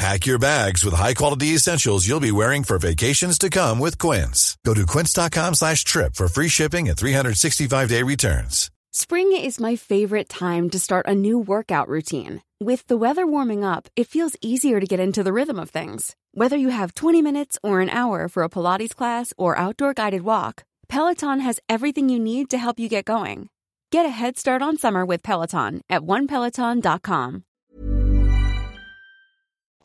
Pack 0.00 0.24
your 0.24 0.38
bags 0.38 0.82
with 0.82 0.94
high-quality 0.94 1.48
essentials 1.48 2.08
you'll 2.08 2.20
be 2.20 2.32
wearing 2.32 2.64
for 2.64 2.78
vacations 2.78 3.36
to 3.36 3.50
come 3.50 3.78
with 3.78 3.98
Quince. 3.98 4.56
Go 4.64 4.72
to 4.72 4.86
quince.com 4.86 5.52
slash 5.52 5.84
trip 5.84 6.14
for 6.14 6.26
free 6.26 6.48
shipping 6.48 6.88
and 6.88 6.96
365-day 6.96 8.02
returns. 8.02 8.70
Spring 8.92 9.36
is 9.36 9.60
my 9.60 9.76
favorite 9.76 10.30
time 10.30 10.70
to 10.70 10.78
start 10.78 11.06
a 11.06 11.14
new 11.14 11.38
workout 11.38 11.86
routine. 11.86 12.40
With 12.58 12.86
the 12.86 12.96
weather 12.96 13.26
warming 13.26 13.62
up, 13.62 13.88
it 13.94 14.06
feels 14.08 14.38
easier 14.40 14.80
to 14.80 14.86
get 14.86 15.00
into 15.00 15.22
the 15.22 15.34
rhythm 15.34 15.58
of 15.58 15.68
things. 15.68 16.16
Whether 16.32 16.56
you 16.56 16.70
have 16.70 16.94
20 16.94 17.20
minutes 17.20 17.58
or 17.62 17.82
an 17.82 17.90
hour 17.90 18.26
for 18.28 18.42
a 18.42 18.48
Pilates 18.48 18.96
class 18.96 19.34
or 19.36 19.58
outdoor 19.58 19.92
guided 19.92 20.22
walk, 20.22 20.64
Peloton 20.88 21.40
has 21.40 21.60
everything 21.68 22.08
you 22.08 22.18
need 22.18 22.48
to 22.48 22.56
help 22.56 22.78
you 22.78 22.88
get 22.88 23.04
going. 23.04 23.50
Get 23.92 24.06
a 24.06 24.08
head 24.08 24.38
start 24.38 24.62
on 24.62 24.78
summer 24.78 25.04
with 25.04 25.22
Peloton 25.22 25.82
at 25.90 26.00
onepeloton.com. 26.00 27.44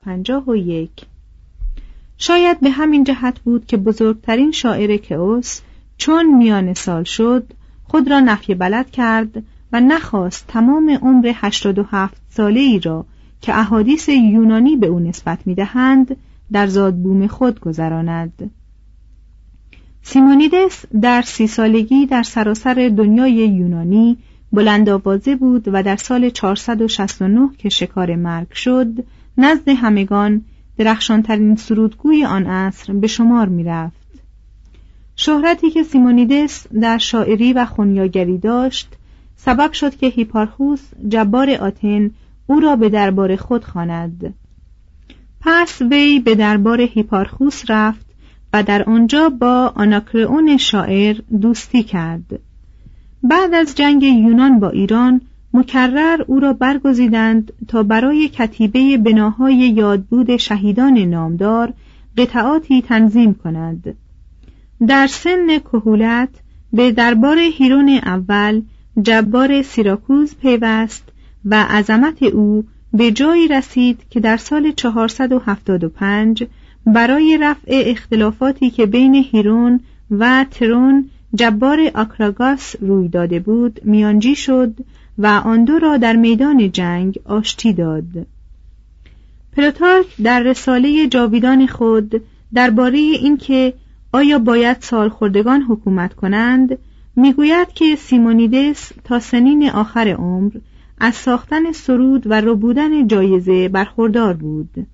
51 0.05 0.89
شاید 2.17 2.59
به 2.59 2.69
همین 2.69 3.03
جهت 3.03 3.39
بود 3.39 3.65
که 3.65 3.77
بزرگترین 3.77 4.51
شاعر 4.51 4.97
کئوس 4.97 5.61
چون 5.97 6.37
میان 6.37 6.73
سال 6.73 7.03
شد 7.03 7.53
خود 7.83 8.11
را 8.11 8.19
نفی 8.19 8.55
بلد 8.55 8.91
کرد 8.91 9.43
و 9.71 9.79
نخواست 9.79 10.47
تمام 10.47 10.89
عمر 10.89 11.31
87 11.35 12.21
ساله 12.29 12.59
ای 12.59 12.79
را 12.79 13.05
که 13.41 13.59
احادیث 13.59 14.09
یونانی 14.09 14.75
به 14.75 14.87
او 14.87 14.99
نسبت 14.99 15.39
می‌دهند 15.47 16.15
در 16.51 16.67
زادبوم 16.67 17.27
خود 17.27 17.59
گذراند. 17.59 18.51
سیمونیدس 20.01 20.85
در 21.01 21.21
سی 21.21 21.47
سالگی 21.47 22.05
در 22.05 22.23
سراسر 22.23 22.91
دنیای 22.97 23.33
یونانی 23.33 24.17
بلند 24.51 24.89
آوازه 24.89 25.35
بود 25.35 25.63
و 25.73 25.83
در 25.83 25.95
سال 25.95 26.29
469 26.29 27.49
که 27.57 27.69
شکار 27.69 28.15
مرگ 28.15 28.53
شد 28.53 28.87
نزد 29.37 29.69
همگان 29.69 30.41
درخشانترین 30.77 31.55
سرودگوی 31.55 32.25
آن 32.25 32.45
عصر 32.45 32.93
به 32.93 33.07
شمار 33.07 33.49
می 33.49 33.63
رفت. 33.63 34.05
شهرتی 35.15 35.69
که 35.69 35.83
سیمونیدس 35.83 36.67
در 36.81 36.97
شاعری 36.97 37.53
و 37.53 37.65
خونیاگری 37.65 38.37
داشت 38.37 38.87
سبب 39.35 39.71
شد 39.71 39.95
که 39.95 40.07
هیپارخوس 40.07 40.81
جبار 41.07 41.49
آتن 41.49 42.11
او 42.47 42.59
را 42.59 42.75
به 42.75 42.89
دربار 42.89 43.35
خود 43.35 43.63
خواند. 43.63 44.33
پس 45.41 45.81
وی 45.81 46.19
به 46.19 46.35
دربار 46.35 46.81
هیپارخوس 46.81 47.63
رفت 47.67 48.05
و 48.53 48.63
در 48.63 48.83
آنجا 48.83 49.29
با 49.29 49.73
آناکرئون 49.75 50.57
شاعر 50.57 51.21
دوستی 51.41 51.83
کرد. 51.83 52.39
بعد 53.23 53.53
از 53.53 53.75
جنگ 53.75 54.03
یونان 54.03 54.59
با 54.59 54.69
ایران 54.69 55.21
مکرر 55.55 56.21
او 56.27 56.39
را 56.39 56.53
برگزیدند 56.53 57.53
تا 57.67 57.83
برای 57.83 58.29
کتیبه 58.29 58.97
بناهای 58.97 59.55
یادبود 59.55 60.37
شهیدان 60.37 60.97
نامدار 60.97 61.73
قطعاتی 62.17 62.81
تنظیم 62.81 63.33
کند 63.33 63.95
در 64.87 65.07
سن 65.07 65.59
کهولت 65.59 66.29
به 66.73 66.91
دربار 66.91 67.39
هیرون 67.39 67.89
اول 67.89 68.61
جبار 69.01 69.61
سیراکوز 69.61 70.35
پیوست 70.35 71.03
و 71.45 71.63
عظمت 71.63 72.23
او 72.23 72.63
به 72.93 73.11
جایی 73.11 73.47
رسید 73.47 73.99
که 74.09 74.19
در 74.19 74.37
سال 74.37 74.71
475 74.71 76.47
برای 76.85 77.37
رفع 77.41 77.83
اختلافاتی 77.85 78.69
که 78.69 78.85
بین 78.85 79.15
هیرون 79.15 79.79
و 80.11 80.45
ترون 80.51 81.09
جبار 81.35 81.79
آکراگاس 81.95 82.75
روی 82.81 83.07
داده 83.07 83.39
بود 83.39 83.79
میانجی 83.83 84.35
شد 84.35 84.73
و 85.17 85.27
آن 85.27 85.65
دو 85.65 85.79
را 85.79 85.97
در 85.97 86.15
میدان 86.15 86.71
جنگ 86.71 87.19
آشتی 87.25 87.73
داد. 87.73 88.27
پلوتارک 89.55 90.05
در 90.23 90.39
رساله 90.39 91.07
جاویدان 91.07 91.67
خود 91.67 92.21
درباره 92.53 92.97
اینکه 92.97 93.73
آیا 94.11 94.39
باید 94.39 94.77
سالخوردگان 94.81 95.61
حکومت 95.61 96.13
کنند 96.13 96.77
می‌گوید 97.15 97.67
که 97.67 97.95
سیمونیدس 97.95 98.91
تا 99.03 99.19
سنین 99.19 99.69
آخر 99.69 100.07
عمر 100.07 100.51
از 100.97 101.15
ساختن 101.15 101.71
سرود 101.71 102.23
و 102.27 102.41
ربودن 102.41 103.07
جایزه 103.07 103.69
برخوردار 103.69 104.33
بود. 104.33 104.87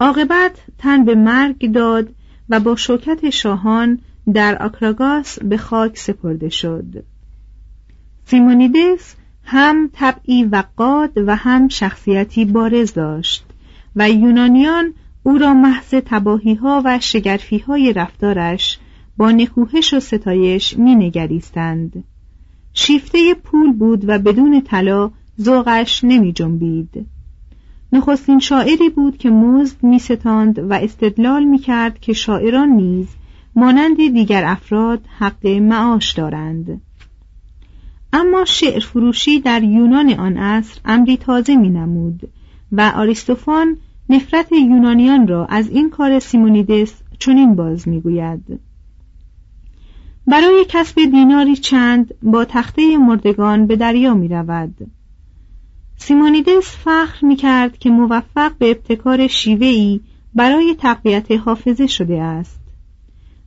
عاقبت 0.00 0.60
تن 0.78 1.04
به 1.04 1.14
مرگ 1.14 1.72
داد 1.72 2.08
و 2.48 2.60
با 2.60 2.76
شوکت 2.76 3.30
شاهان 3.30 3.98
در 4.32 4.62
آکراگاس 4.62 5.38
به 5.38 5.56
خاک 5.56 5.98
سپرده 5.98 6.48
شد. 6.48 7.04
سیمونیدس 8.26 9.14
هم 9.52 9.90
طبعی 9.92 10.44
وقاد 10.44 11.12
و 11.16 11.36
هم 11.36 11.68
شخصیتی 11.68 12.44
بارز 12.44 12.92
داشت 12.92 13.44
و 13.96 14.10
یونانیان 14.10 14.94
او 15.22 15.38
را 15.38 15.54
محض 15.54 15.88
تباهی 15.88 16.54
ها 16.54 16.82
و 16.84 16.98
شگرفی 17.00 17.58
های 17.58 17.92
رفتارش 17.92 18.78
با 19.16 19.30
نکوهش 19.30 19.94
و 19.94 20.00
ستایش 20.00 20.78
می 20.78 20.94
نگریستند. 20.94 22.04
شیفته 22.74 23.34
پول 23.34 23.72
بود 23.72 24.08
و 24.08 24.18
بدون 24.18 24.60
طلا 24.60 25.10
ذوقش 25.40 26.04
نمی 26.04 26.32
جنبید. 26.32 27.06
نخستین 27.92 28.38
شاعری 28.38 28.88
بود 28.88 29.18
که 29.18 29.30
مزد 29.30 29.82
می 29.82 29.98
ستاند 29.98 30.58
و 30.58 30.72
استدلال 30.72 31.44
می 31.44 31.58
کرد 31.58 32.00
که 32.00 32.12
شاعران 32.12 32.68
نیز 32.68 33.08
مانند 33.56 33.96
دیگر 33.96 34.44
افراد 34.44 35.00
حق 35.18 35.46
معاش 35.46 36.12
دارند. 36.12 36.80
اما 38.12 38.44
شعر 38.44 38.80
فروشی 38.80 39.40
در 39.40 39.62
یونان 39.62 40.12
آن 40.12 40.36
عصر 40.36 40.80
امری 40.84 41.16
تازه 41.16 41.56
می 41.56 41.68
نمود 41.68 42.20
و 42.72 42.92
آریستوفان 42.96 43.76
نفرت 44.08 44.52
یونانیان 44.52 45.28
را 45.28 45.46
از 45.46 45.68
این 45.68 45.90
کار 45.90 46.18
سیمونیدس 46.18 46.94
چنین 47.18 47.54
باز 47.54 47.88
می‌گوید. 47.88 48.60
برای 50.26 50.64
کسب 50.68 50.94
دیناری 51.00 51.56
چند 51.56 52.14
با 52.22 52.44
تخته 52.44 52.96
مردگان 52.96 53.66
به 53.66 53.76
دریا 53.76 54.14
می 54.14 54.28
رود 54.28 54.90
سیمونیدس 55.96 56.76
فخر 56.76 57.26
می 57.26 57.36
کرد 57.36 57.78
که 57.78 57.90
موفق 57.90 58.52
به 58.58 58.70
ابتکار 58.70 59.26
شیوهی 59.26 60.00
برای 60.34 60.74
تقویت 60.78 61.32
حافظه 61.32 61.86
شده 61.86 62.22
است. 62.22 62.60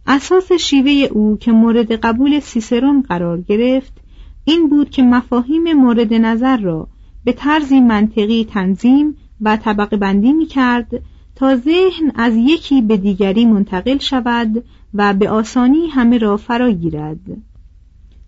اساس 0.07 0.51
شیوه 0.51 0.91
او 0.91 1.37
که 1.37 1.51
مورد 1.51 1.91
قبول 1.91 2.39
سیسرون 2.39 3.01
قرار 3.01 3.41
گرفت 3.41 4.02
این 4.45 4.69
بود 4.69 4.89
که 4.89 5.03
مفاهیم 5.03 5.73
مورد 5.73 6.13
نظر 6.13 6.57
را 6.57 6.87
به 7.23 7.31
طرزی 7.31 7.79
منطقی 7.79 8.45
تنظیم 8.45 9.17
و 9.41 9.57
طبقه 9.57 9.97
بندی 9.97 10.33
می 10.33 10.45
کرد 10.45 10.91
تا 11.35 11.55
ذهن 11.55 12.11
از 12.15 12.35
یکی 12.35 12.81
به 12.81 12.97
دیگری 12.97 13.45
منتقل 13.45 13.97
شود 13.97 14.63
و 14.93 15.13
به 15.13 15.29
آسانی 15.29 15.87
همه 15.87 16.17
را 16.17 16.37
فرا 16.37 16.71
گیرد. 16.71 17.19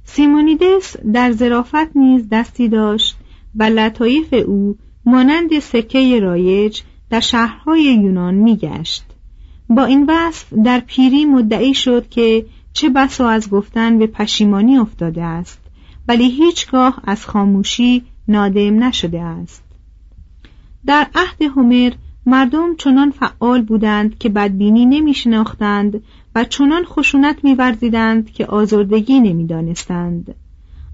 سیمونیدس 0.04 0.98
در 1.14 1.32
ظرافت 1.32 1.96
نیز 1.96 2.30
دستی 2.32 2.70
داشت 2.70 3.18
و 3.56 3.64
لطایف 3.64 4.34
او 4.34 4.76
مانند 5.06 5.60
سکه 5.60 6.20
رایج 6.20 6.82
در 7.10 7.20
شهرهای 7.20 7.84
یونان 7.84 8.34
میگشت 8.34 9.04
با 9.70 9.86
این 9.86 10.06
وصف 10.10 10.54
در 10.54 10.80
پیری 10.80 11.26
مدعی 11.26 11.74
شد 11.74 12.10
که 12.10 12.46
چه 12.74 12.90
بسا 12.90 13.30
از 13.30 13.50
گفتن 13.50 14.00
به 14.00 14.08
پشیمانی 14.08 14.78
افتاده 14.78 15.24
است. 15.24 15.65
ولی 16.08 16.30
هیچگاه 16.30 17.02
از 17.04 17.26
خاموشی 17.26 18.04
نادم 18.28 18.84
نشده 18.84 19.22
است. 19.22 19.64
در 20.86 21.08
عهد 21.16 21.42
هومر 21.42 21.92
مردم 22.26 22.76
چنان 22.76 23.12
فعال 23.12 23.62
بودند 23.62 24.18
که 24.18 24.30
بدبینی 24.30 24.86
نمی 24.86 25.14
شناختند 25.14 26.04
و 26.36 26.44
چنان 26.44 26.86
خشونت 26.86 27.44
میورزیدند 27.44 28.32
که 28.32 28.46
آزردگی 28.46 29.20
نمی‌دانستند. 29.20 30.36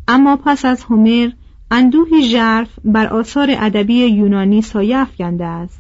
اما 0.08 0.38
پس 0.38 0.66
از 0.66 0.84
هومر 0.84 1.32
اندوهی 1.72 2.24
ژرف 2.24 2.70
بر 2.86 3.08
آثار 3.08 3.48
ادبی 3.52 4.06
یونانی 4.06 4.62
سایه 4.62 4.98
افکنده 4.98 5.46
است 5.46 5.80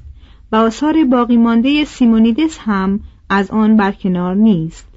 و 0.51 0.55
آثار 0.55 1.03
باقی 1.03 1.37
مانده 1.37 1.85
سیمونیدس 1.85 2.57
هم 2.57 2.99
از 3.29 3.51
آن 3.51 3.77
برکنار 3.77 4.35
نیست 4.35 4.87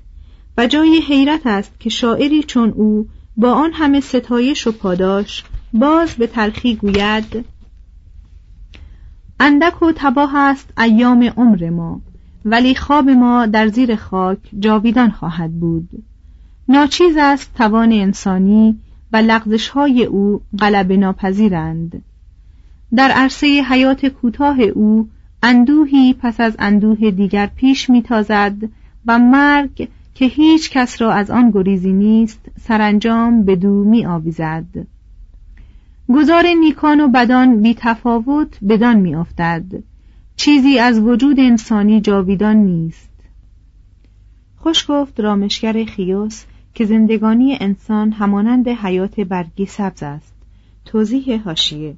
و 0.59 0.67
جای 0.67 1.01
حیرت 1.09 1.47
است 1.47 1.81
که 1.81 1.91
شاعری 1.91 2.43
چون 2.43 2.71
او 2.71 3.09
با 3.37 3.53
آن 3.53 3.73
همه 3.73 4.01
ستایش 4.01 4.67
و 4.67 4.73
پاداش 4.73 5.45
باز 5.73 6.15
به 6.15 6.27
تلخی 6.27 6.77
گوید 6.77 7.45
اندک 9.41 9.83
و 9.83 9.93
تباه 9.97 10.37
است 10.37 10.73
ایام 10.79 11.23
عمر 11.37 11.71
ما 11.71 12.01
ولی 12.45 12.75
خواب 12.75 13.11
ما 13.11 13.47
در 13.47 13.69
زیر 13.69 13.97
خاک 13.97 14.39
جاویدان 14.59 15.11
خواهد 15.11 15.61
بود. 15.61 15.89
ناچیز 16.69 17.17
است 17.19 17.55
توان 17.55 17.93
انسانی 17.93 18.79
و 19.13 19.17
لغزش 19.17 19.69
های 19.69 20.05
او 20.05 20.41
غلب 20.59 20.93
ناپذیرند. 20.93 22.03
در 22.97 23.11
عرصه 23.11 23.47
حیات 23.47 24.07
کوتاه 24.07 24.61
او 24.61 25.09
اندوهی 25.43 26.15
پس 26.15 26.41
از 26.41 26.57
اندوه 26.59 27.11
دیگر 27.11 27.47
پیش 27.47 27.91
میتازد 27.91 28.57
و 29.07 29.19
مرگ 29.19 29.89
که 30.15 30.25
هیچ 30.25 30.71
کس 30.71 31.03
را 31.03 31.13
از 31.13 31.31
آن 31.31 31.51
گریزی 31.51 31.93
نیست 31.93 32.41
سرانجام 32.61 33.45
به 33.45 33.57
دو 33.57 33.85
می 33.85 34.07
آویزد 34.07 34.87
گذار 36.09 36.45
نیکان 36.61 37.01
و 37.01 37.09
بدان 37.09 37.63
بی 37.63 37.75
تفاوت 37.79 38.59
بدان 38.69 38.97
می 38.97 39.15
افتد 39.15 39.65
چیزی 40.37 40.79
از 40.79 41.01
وجود 41.01 41.41
انسانی 41.41 42.01
جاویدان 42.01 42.57
نیست. 42.57 43.11
خوش 44.57 44.85
گفت 44.89 45.21
رامشگر 45.21 45.85
خیوس 45.85 46.45
که 46.75 46.85
زندگانی 46.85 47.59
انسان 47.61 48.13
همانند 48.13 48.69
حیات 48.69 49.21
برگی 49.21 49.67
سبز 49.67 50.03
است. 50.03 50.35
توضیح 50.85 51.43
هاشیه 51.43 51.97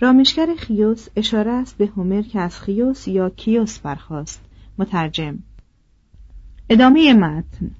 رامشگر 0.00 0.54
خیوس 0.58 1.08
اشاره 1.16 1.50
است 1.50 1.78
به 1.78 1.86
هومر 1.86 2.22
که 2.22 2.40
از 2.40 2.60
خیوس 2.60 3.08
یا 3.08 3.30
کیوس 3.30 3.78
برخواست 3.78 4.40
مترجم. 4.78 5.38
ادامه 6.70 7.14
متن. 7.14 7.70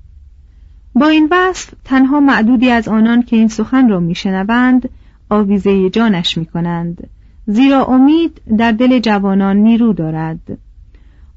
با 0.94 1.08
این 1.08 1.28
وصف 1.30 1.74
تنها 1.84 2.20
معدودی 2.20 2.70
از 2.70 2.88
آنان 2.88 3.22
که 3.22 3.36
این 3.36 3.48
سخن 3.48 3.88
را 3.88 4.00
میشنوند 4.00 4.88
آویزه 5.30 5.90
جانش 5.90 6.38
می‌کنند 6.38 7.08
زیرا 7.46 7.84
امید 7.84 8.40
در 8.58 8.72
دل 8.72 8.98
جوانان 8.98 9.56
نیرو 9.56 9.92
دارد. 9.92 10.58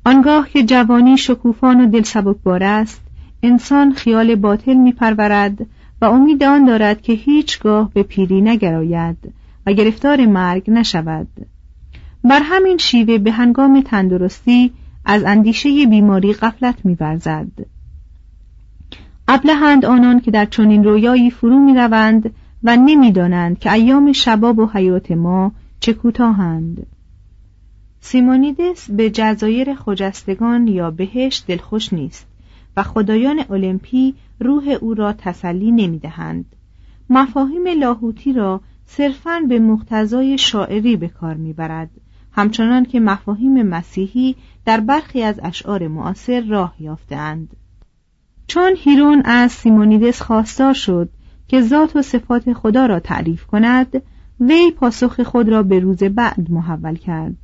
آنگاه 0.06 0.50
که 0.50 0.64
جوانی 0.64 1.18
شکوفان 1.18 1.82
و 1.82 1.90
دل 1.90 2.04
سبکبار 2.04 2.64
است 2.64 3.02
انسان 3.44 3.94
خیال 3.94 4.36
باطل 4.36 4.74
میپرورد 4.74 5.66
و 6.02 6.06
امید 6.06 6.44
آن 6.44 6.66
دارد 6.66 7.02
که 7.02 7.14
هیچگاه 7.14 7.92
به 7.94 8.04
پیری 8.04 8.42
نگراید 8.42 9.34
و 9.66 9.74
گرفتار 9.74 10.26
مرگ 10.26 10.72
نشود. 10.72 11.28
بر 12.24 12.42
همین 12.44 12.78
شیوه 12.78 13.18
به 13.18 13.32
هنگام 13.32 13.82
تندرستی 13.82 14.72
از 15.06 15.24
اندیشه 15.24 15.86
بیماری 15.86 16.34
غفلت 16.34 16.86
میورزد. 16.86 17.52
ابلهند 19.28 19.86
آنان 19.86 20.20
که 20.20 20.32
در 20.32 20.46
چنین 20.46 20.84
رویایی 20.84 21.32
فرو 21.32 21.60
می‌روند 21.60 22.34
و 22.64 22.78
نمی‌دانند 22.78 23.60
که 23.60 23.74
ایام 23.74 24.12
شباب 24.12 24.60
و 24.60 24.70
حیات 24.74 25.12
ما 25.12 25.52
چه 25.80 25.94
کوتاهند 25.94 26.88
سیمونیدس 28.02 28.92
به 28.92 29.10
جزایر 29.10 29.76
خجستگان 29.76 30.68
یا 30.68 30.92
بهشت 30.92 31.48
دلخوش 31.48 31.94
نیست 31.94 32.28
و 32.78 32.84
خدایان 32.84 33.40
المپی 33.50 34.16
روح 34.40 34.78
او 34.82 34.94
را 34.94 35.14
تسلی 35.14 35.72
نمی‌دهند. 35.72 36.46
مفاهیم 37.10 37.68
لاهوتی 37.68 38.34
را 38.34 38.62
صرفاً 38.86 39.40
به 39.50 39.60
مقتضای 39.60 40.38
شاعری 40.38 40.96
به 40.96 41.08
کار 41.08 41.34
می‌برد 41.34 41.90
همچنان 42.32 42.86
که 42.86 43.00
مفاهیم 43.00 43.64
مسیحی 43.64 44.36
در 44.66 44.80
برخی 44.80 45.24
از 45.24 45.40
اشعار 45.44 45.88
معاصر 45.88 46.42
راه 46.42 46.76
یافتهاند. 46.80 47.56
چون 48.48 48.74
هیرون 48.78 49.22
از 49.26 49.52
سیمونیدس 49.52 50.22
خواستار 50.22 50.74
شد 50.74 51.10
که 51.48 51.62
ذات 51.62 51.96
و 51.96 52.02
صفات 52.02 52.54
خدا 52.54 52.86
را 52.86 53.00
تعریف 53.00 53.46
کند 53.46 54.02
وی 54.40 54.72
پاسخ 54.72 55.22
خود 55.22 55.50
را 55.50 55.64
به 55.64 55.80
روز 55.80 56.04
بعد 56.04 56.52
محول 56.52 56.96
کرد. 56.96 57.38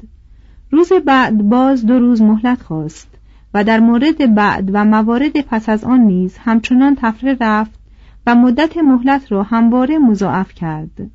روز 0.71 0.93
بعد 1.05 1.49
باز 1.49 1.85
دو 1.85 1.99
روز 1.99 2.21
مهلت 2.21 2.61
خواست 2.61 3.07
و 3.53 3.63
در 3.63 3.79
مورد 3.79 4.35
بعد 4.35 4.69
و 4.73 4.85
موارد 4.85 5.41
پس 5.41 5.69
از 5.69 5.83
آن 5.83 5.99
نیز 5.99 6.37
همچنان 6.37 6.97
تفره 7.01 7.37
رفت 7.41 7.79
و 8.27 8.35
مدت 8.35 8.77
مهلت 8.77 9.31
را 9.31 9.43
همواره 9.43 9.97
مضاعف 9.97 10.53
کرد. 10.53 11.11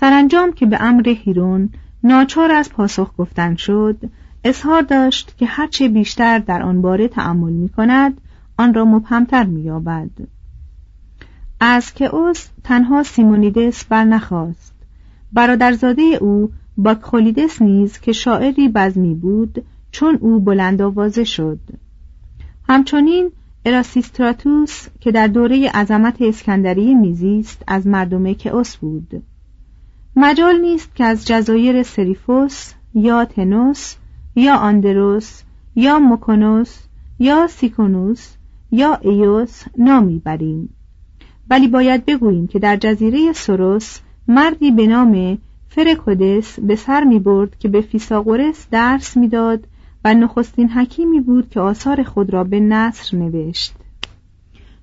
سرانجام 0.00 0.52
که 0.52 0.66
به 0.66 0.82
امر 0.82 1.08
هیرون 1.08 1.70
ناچار 2.04 2.52
از 2.52 2.72
پاسخ 2.72 3.12
گفتن 3.18 3.54
شد 3.54 4.10
اظهار 4.48 4.82
داشت 4.82 5.34
که 5.38 5.46
هرچه 5.46 5.88
بیشتر 5.88 6.38
در 6.38 6.62
آن 6.62 6.82
باره 6.82 7.08
تأمل 7.08 7.52
می 7.52 7.68
کند 7.68 8.20
آن 8.58 8.74
را 8.74 8.84
مبهمتر 8.84 9.44
می 9.44 9.62
یابد. 9.62 10.10
از 11.60 11.94
که 11.94 12.04
اوس 12.04 12.46
تنها 12.64 13.02
سیمونیدس 13.02 13.84
بر 13.84 14.04
نخواست 14.04 14.74
برادرزاده 15.32 16.02
او 16.02 16.50
باکخولیدس 16.76 17.62
نیز 17.62 17.98
که 17.98 18.12
شاعری 18.12 18.68
بزمی 18.68 19.14
بود 19.14 19.64
چون 19.90 20.18
او 20.20 20.40
بلند 20.40 20.82
آوازه 20.82 21.24
شد. 21.24 21.60
همچنین 22.68 23.30
اراسیستراتوس 23.64 24.86
که 25.00 25.12
در 25.12 25.26
دوره 25.26 25.70
عظمت 25.70 26.22
اسکندریه 26.22 26.94
میزیست 26.94 27.62
از 27.66 27.86
مردم 27.86 28.32
کئوس 28.32 28.76
بود. 28.76 29.22
مجال 30.16 30.60
نیست 30.60 30.94
که 30.94 31.04
از 31.04 31.26
جزایر 31.26 31.82
سریفوس 31.82 32.72
یا 32.94 33.24
تنوس 33.24 33.94
یا 34.36 34.56
آندروس 34.56 35.42
یا 35.74 35.98
مکونوس 35.98 36.78
یا 37.18 37.46
سیکونوس 37.46 38.34
یا 38.70 38.98
ایوس 39.02 39.62
نامی 39.78 40.18
بریم 40.24 40.68
ولی 41.50 41.68
باید 41.68 42.04
بگوییم 42.04 42.46
که 42.46 42.58
در 42.58 42.76
جزیره 42.76 43.32
سروس 43.32 43.98
مردی 44.28 44.70
به 44.70 44.86
نام 44.86 45.38
فرکودس 45.68 46.60
به 46.60 46.76
سر 46.76 47.04
می 47.04 47.18
برد 47.18 47.58
که 47.58 47.68
به 47.68 47.80
فیساغورس 47.80 48.66
درس 48.70 49.16
می‌داد 49.16 49.66
و 50.04 50.14
نخستین 50.14 50.68
حکیمی 50.68 51.20
بود 51.20 51.50
که 51.50 51.60
آثار 51.60 52.02
خود 52.02 52.32
را 52.32 52.44
به 52.44 52.60
نثر 52.60 53.16
نوشت. 53.16 53.74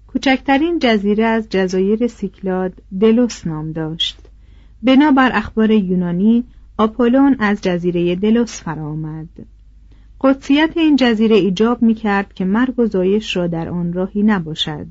کوچکترین 0.07 0.79
جزیره 0.79 1.25
از 1.25 1.49
جزایر 1.49 2.07
سیکلاد 2.07 2.73
دلوس 2.99 3.47
نام 3.47 3.71
داشت. 3.71 4.17
بنابر 4.83 5.31
اخبار 5.33 5.71
یونانی 5.71 6.43
آپولون 6.77 7.35
از 7.39 7.61
جزیره 7.61 8.15
دلوس 8.15 8.61
فرآمد. 8.61 9.27
قدسیت 10.21 10.71
این 10.75 10.95
جزیره 10.95 11.35
ایجاب 11.35 11.81
می 11.81 11.93
کرد 11.93 12.33
که 12.33 12.45
مرگ 12.45 12.79
و 12.79 12.85
زایش 12.85 13.37
را 13.37 13.47
در 13.47 13.69
آن 13.69 13.93
راهی 13.93 14.23
نباشد. 14.23 14.87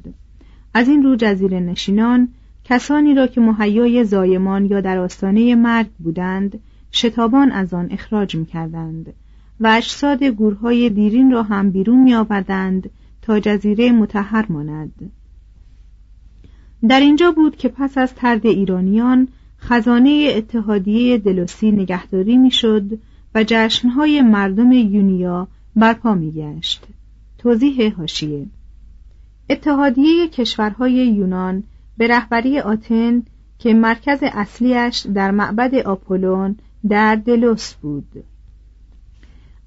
از 0.75 0.89
این 0.89 1.03
رو 1.03 1.17
جزیره 1.17 1.61
نشینان 1.61 2.29
کسانی 2.65 3.15
را 3.15 3.27
که 3.27 3.41
مهیای 3.41 4.05
زایمان 4.05 4.67
یا 4.67 4.81
در 4.81 4.99
آستانه 4.99 5.55
مرگ 5.55 5.89
بودند 5.99 6.61
شتابان 6.93 7.53
از 7.53 7.75
آن 7.75 7.89
اخراج 7.91 8.37
می 8.37 8.47
کردند 8.47 9.13
و 9.61 9.67
اجساد 9.67 10.25
گورهای 10.25 10.91
دیرین 10.91 11.31
را 11.31 11.43
هم 11.43 11.71
بیرون 11.71 12.03
می 12.03 12.15
آوردند 12.15 12.91
تا 13.23 13.41
جزیره 13.41 13.93
متحر 13.93 14.47
ماند. 14.49 15.13
در 16.89 17.01
اینجا 17.01 17.33
بود 17.33 17.57
که 17.57 17.69
پس 17.69 17.99
از 17.99 18.15
ترد 18.15 18.47
ایرانیان 18.47 19.29
خزانه 19.65 20.33
اتحادیه 20.37 21.19
دلوسی 21.19 21.71
نگهداری 21.73 22.37
می‌شد 22.37 22.99
و 23.35 23.45
جشنهای 23.47 24.23
مردم 24.23 24.73
یونیا 24.73 25.49
برپا 25.77 26.15
میگشت. 26.15 26.87
توضیح 27.39 27.95
هاشیه 27.97 28.47
اتحادیه 29.51 30.29
کشورهای 30.29 30.93
یونان 30.93 31.63
به 31.99 32.07
رهبری 32.07 32.59
آتن 32.59 33.23
که 33.59 33.75
مرکز 33.75 34.19
اصلیش 34.23 35.07
در 35.15 35.31
معبد 35.31 35.75
آپولون 35.75 36.57
در 36.89 37.17
دلوس 37.17 37.75
بود. 37.75 38.25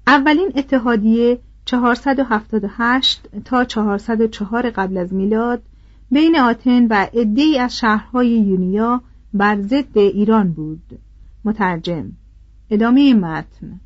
اولین 0.06 0.52
اتحادیه 0.54 1.38
478 1.64 3.28
تا 3.44 3.64
404 3.64 4.70
قبل 4.70 4.96
از 4.96 5.14
میلاد 5.14 5.62
بین 6.10 6.38
آتن 6.38 6.86
و 6.86 7.06
عدهای 7.14 7.58
از 7.58 7.78
شهرهای 7.78 8.28
یونیا 8.28 9.02
بر 9.34 9.62
ضد 9.62 9.98
ایران 9.98 10.52
بود 10.52 10.98
مترجم 11.44 12.12
ادامه 12.70 13.14
متن 13.14 13.80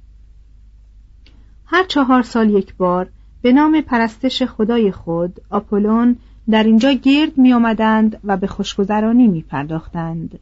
هر 1.66 1.84
چهار 1.84 2.22
سال 2.22 2.50
یک 2.50 2.74
بار 2.74 3.08
به 3.42 3.52
نام 3.52 3.80
پرستش 3.80 4.42
خدای 4.42 4.92
خود 4.92 5.40
آپولون 5.50 6.16
در 6.50 6.62
اینجا 6.62 6.92
گرد 6.92 7.38
می 7.38 7.52
آمدند 7.52 8.20
و 8.24 8.36
به 8.36 8.46
خوشگذرانی 8.46 9.28
می 9.28 9.42
پرداختند. 9.42 10.38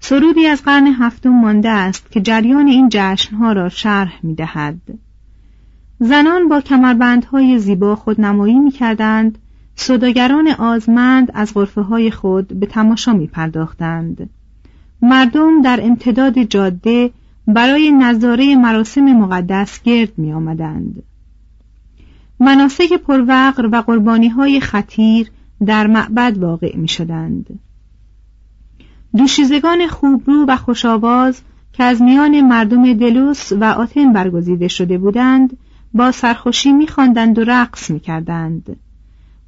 سرودی 0.00 0.46
از 0.46 0.62
قرن 0.62 0.86
هفتم 0.86 1.30
مانده 1.30 1.68
است 1.68 2.10
که 2.10 2.20
جریان 2.20 2.66
این 2.66 2.88
جشنها 2.92 3.52
را 3.52 3.68
شرح 3.68 4.18
می 4.22 4.34
دهد. 4.34 4.80
زنان 5.98 6.48
با 6.48 6.60
کمربندهای 6.60 7.58
زیبا 7.58 7.96
خود 7.96 8.20
نمایی 8.20 8.58
می 8.58 8.70
کردند 8.70 9.38
صداگران 9.76 10.48
آزمند 10.48 11.30
از 11.34 11.54
غرفه 11.54 11.80
های 11.80 12.10
خود 12.10 12.48
به 12.60 12.66
تماشا 12.66 13.12
می 13.12 13.26
پرداختند. 13.26 14.30
مردم 15.02 15.62
در 15.62 15.80
امتداد 15.82 16.42
جاده 16.42 17.10
برای 17.46 17.90
نظاره 17.90 18.56
مراسم 18.56 19.04
مقدس 19.04 19.82
گرد 19.82 20.18
می 20.18 20.32
آمدند. 20.32 21.02
مناسک 22.40 22.92
پروقر 22.92 23.68
و 23.72 23.82
قربانی 23.82 24.28
های 24.28 24.60
خطیر 24.60 25.30
در 25.66 25.86
معبد 25.86 26.38
واقع 26.38 26.76
می 26.76 26.88
شدند. 26.88 27.58
دوشیزگان 29.16 29.86
خوبرو 29.86 30.44
و 30.48 30.56
خوشاواز 30.56 31.42
که 31.72 31.84
از 31.84 32.02
میان 32.02 32.40
مردم 32.40 32.92
دلوس 32.92 33.52
و 33.52 33.64
آتن 33.64 34.12
برگزیده 34.12 34.68
شده 34.68 34.98
بودند 34.98 35.56
با 35.94 36.12
سرخوشی 36.12 36.72
میخواندند 36.72 37.38
و 37.38 37.44
رقص 37.44 37.90
می‌کردند 37.90 38.76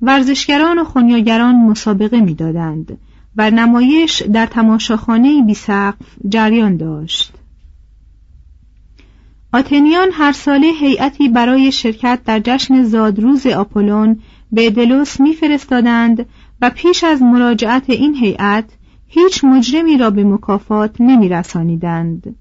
ورزشگران 0.03 0.79
و 0.79 0.85
خونیاگران 0.85 1.55
مسابقه 1.55 2.21
می‌دادند 2.21 2.99
و 3.37 3.51
نمایش 3.51 4.23
در 4.23 4.47
تماشاخانه 4.47 5.43
بی 5.43 5.55
سقف 5.55 6.07
جریان 6.29 6.77
داشت 6.77 7.33
آتنیان 9.53 10.09
هر 10.13 10.33
ساله 10.33 10.67
هیئتی 10.81 11.29
برای 11.29 11.73
شرکت 11.73 12.21
در 12.25 12.41
جشن 12.45 12.83
زادروز 12.83 13.47
آپولون 13.47 14.21
به 14.53 14.71
دلوس 14.71 15.21
میفرستادند 15.21 16.27
و 16.61 16.71
پیش 16.71 17.05
از 17.05 17.23
مراجعت 17.23 17.91
این 17.91 18.15
هیئت 18.15 18.65
هیچ 19.09 19.45
مجرمی 19.45 19.99
را 19.99 20.11
به 20.11 20.25
مکافات 20.25 21.01
نمیرسانیدند. 21.01 22.35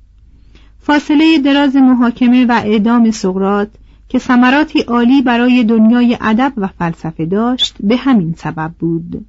فاصله 0.80 1.38
دراز 1.38 1.76
محاکمه 1.76 2.46
و 2.46 2.52
اعدام 2.52 3.12
سقرات 3.12 3.70
که 4.12 4.20
ثمراتی 4.20 4.82
عالی 4.82 5.22
برای 5.22 5.64
دنیای 5.64 6.18
ادب 6.22 6.54
و 6.58 6.68
فلسفه 6.68 7.26
داشت 7.26 7.76
به 7.80 7.98
همین 7.98 8.36
سبب 8.38 8.72
بود. 8.80 9.26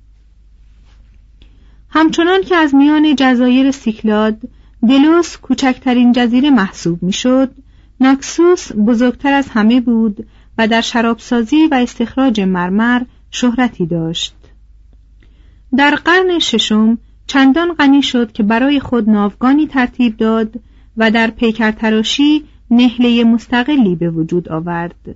همچنان 1.90 2.42
که 2.42 2.56
از 2.56 2.74
میان 2.74 3.16
جزایر 3.16 3.70
سیکلاد 3.70 4.38
دلوس 4.88 5.36
کوچکترین 5.36 6.12
جزیره 6.12 6.50
محسوب 6.50 7.02
می‌شد 7.02 7.50
نکسوس 8.00 8.72
بزرگتر 8.72 9.32
از 9.32 9.48
همه 9.48 9.80
بود 9.80 10.26
و 10.58 10.68
در 10.68 10.80
شرابسازی 10.80 11.66
و 11.66 11.74
استخراج 11.74 12.40
مرمر 12.40 13.02
شهرتی 13.30 13.86
داشت 13.86 14.34
در 15.76 15.94
قرن 15.94 16.38
ششم 16.38 16.98
چندان 17.26 17.72
غنی 17.72 18.02
شد 18.02 18.32
که 18.32 18.42
برای 18.42 18.80
خود 18.80 19.10
ناوگانی 19.10 19.66
ترتیب 19.66 20.16
داد 20.16 20.60
و 20.96 21.10
در 21.10 21.30
پیکرتراشی 21.30 22.44
نهله 22.72 23.24
مستقلی 23.24 23.96
به 23.96 24.10
وجود 24.10 24.48
آورد. 24.48 25.14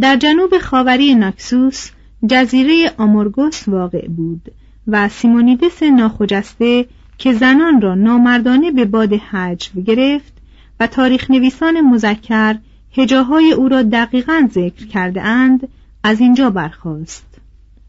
در 0.00 0.16
جنوب 0.16 0.58
خاوری 0.58 1.14
نکسوس 1.14 1.90
جزیره 2.26 2.92
آمورگوس 2.98 3.68
واقع 3.68 4.08
بود 4.08 4.52
و 4.86 5.08
سیمونیدس 5.08 5.82
ناخجسته 5.82 6.86
که 7.18 7.32
زنان 7.32 7.80
را 7.80 7.94
نامردانه 7.94 8.70
به 8.70 8.84
باد 8.84 9.12
حجو 9.12 9.80
گرفت 9.80 10.32
و 10.80 10.86
تاریخ 10.86 11.30
نویسان 11.30 11.80
مذکر 11.80 12.58
هجاهای 12.92 13.52
او 13.52 13.68
را 13.68 13.82
دقیقا 13.82 14.48
ذکر 14.52 14.86
کرده 14.86 15.22
اند 15.22 15.68
از 16.02 16.20
اینجا 16.20 16.50
برخاست. 16.50 17.40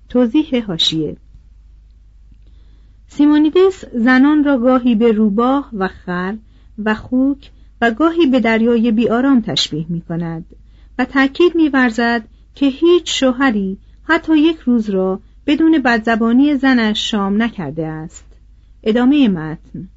توضیح 0.10 0.66
هاشیه 0.68 1.18
سیمونیدس 3.08 3.86
زنان 3.94 4.44
را 4.44 4.58
گاهی 4.58 4.96
به 4.96 5.12
روباه 5.12 5.70
و 5.74 5.88
خر 5.88 6.36
و 6.86 6.96
خوک 6.96 7.52
و 7.82 7.92
گاهی 7.92 8.26
به 8.26 8.40
دریای 8.40 8.92
بیارام 8.92 9.42
تشبیه 9.42 9.86
می 9.90 10.02
کند 10.02 10.46
و 10.98 11.06
تأکید 11.06 11.56
می 11.56 11.70
ورزد 11.70 12.24
که 12.56 12.66
هیچ 12.66 13.20
شوهری 13.20 13.78
حتی 14.04 14.38
یک 14.38 14.58
روز 14.58 14.90
را 14.90 15.20
بدون 15.46 15.80
بدزبانی 15.80 16.56
زنش 16.56 17.12
شام 17.12 17.42
نکرده 17.42 17.88
است. 17.88 18.26
ادامه 18.84 19.28
متن. 19.28 19.88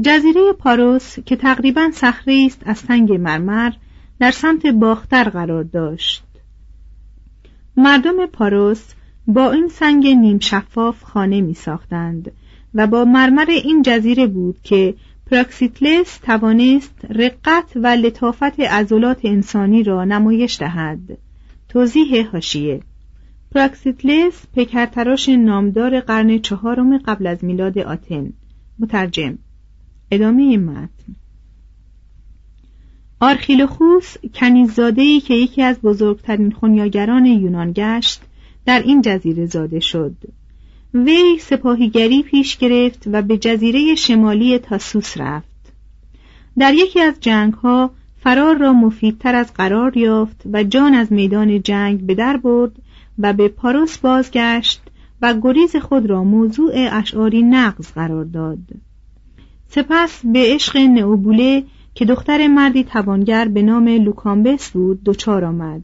جزیره 0.00 0.52
پاروس 0.52 1.18
که 1.20 1.36
تقریبا 1.36 1.90
صخره 1.94 2.44
است 2.46 2.62
از 2.66 2.78
سنگ 2.78 3.12
مرمر 3.12 3.72
در 4.20 4.30
سمت 4.30 4.66
باختر 4.66 5.28
قرار 5.28 5.64
داشت. 5.64 6.24
مردم 7.76 8.26
پاروس 8.26 8.84
با 9.26 9.52
این 9.52 9.68
سنگ 9.68 10.06
نیم 10.06 10.38
شفاف 10.38 11.02
خانه 11.02 11.40
می 11.40 11.54
ساختند 11.54 12.32
و 12.74 12.86
با 12.86 13.04
مرمر 13.04 13.46
این 13.48 13.82
جزیره 13.82 14.26
بود 14.26 14.56
که 14.62 14.94
پراکسیتلس 15.30 16.18
توانست 16.18 17.04
رقت 17.10 17.72
و 17.76 17.86
لطافت 17.86 18.60
عضلات 18.60 19.20
انسانی 19.24 19.82
را 19.82 20.04
نمایش 20.04 20.58
دهد. 20.58 21.18
توضیح 21.68 22.26
هاشیه 22.32 22.80
پراکسیتلس 23.54 24.46
پکرتراش 24.54 25.28
نامدار 25.28 26.00
قرن 26.00 26.38
چهارم 26.38 26.98
قبل 26.98 27.26
از 27.26 27.44
میلاد 27.44 27.78
آتن. 27.78 28.32
مترجم. 28.78 29.38
ادامه 30.10 30.56
متن. 30.56 31.16
آرخیلوخوس 33.20 34.16
کنیززادهای 34.34 35.20
که 35.20 35.34
یکی 35.34 35.62
از 35.62 35.80
بزرگترین 35.80 36.50
خونیاگران 36.50 37.26
یونان 37.26 37.72
گشت 37.76 38.22
در 38.66 38.82
این 38.82 39.02
جزیره 39.02 39.46
زاده 39.46 39.80
شد. 39.80 40.16
وی 40.94 41.38
سپاهیگری 41.40 42.22
پیش 42.22 42.56
گرفت 42.56 43.02
و 43.06 43.22
به 43.22 43.38
جزیره 43.38 43.94
شمالی 43.94 44.58
تاسوس 44.58 45.18
رفت. 45.18 45.72
در 46.58 46.74
یکی 46.74 47.00
از 47.00 47.14
جنگ 47.20 47.52
ها 47.54 47.90
فرار 48.20 48.58
را 48.58 48.72
مفیدتر 48.72 49.34
از 49.34 49.54
قرار 49.54 49.96
یافت 49.96 50.42
و 50.52 50.64
جان 50.64 50.94
از 50.94 51.12
میدان 51.12 51.62
جنگ 51.62 52.06
به 52.06 52.14
در 52.14 52.36
برد 52.36 52.72
و 53.18 53.32
به 53.32 53.48
پاروس 53.48 53.98
بازگشت 53.98 54.82
و 55.22 55.34
گریز 55.42 55.76
خود 55.76 56.06
را 56.06 56.24
موضوع 56.24 56.72
اشعاری 56.74 57.42
نغز 57.42 57.92
قرار 57.92 58.24
داد. 58.24 58.58
سپس 59.68 60.20
به 60.24 60.54
عشق 60.54 60.76
نئوبوله 60.76 61.64
که 61.94 62.04
دختر 62.04 62.46
مردی 62.46 62.84
توانگر 62.84 63.48
به 63.48 63.62
نام 63.62 63.88
لوکامبس 63.88 64.70
بود 64.70 65.04
دچار 65.04 65.44
آمد. 65.44 65.82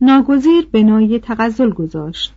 ناگزیر 0.00 0.68
بنای 0.72 1.18
تغزل 1.18 1.70
گذاشت. 1.70 2.34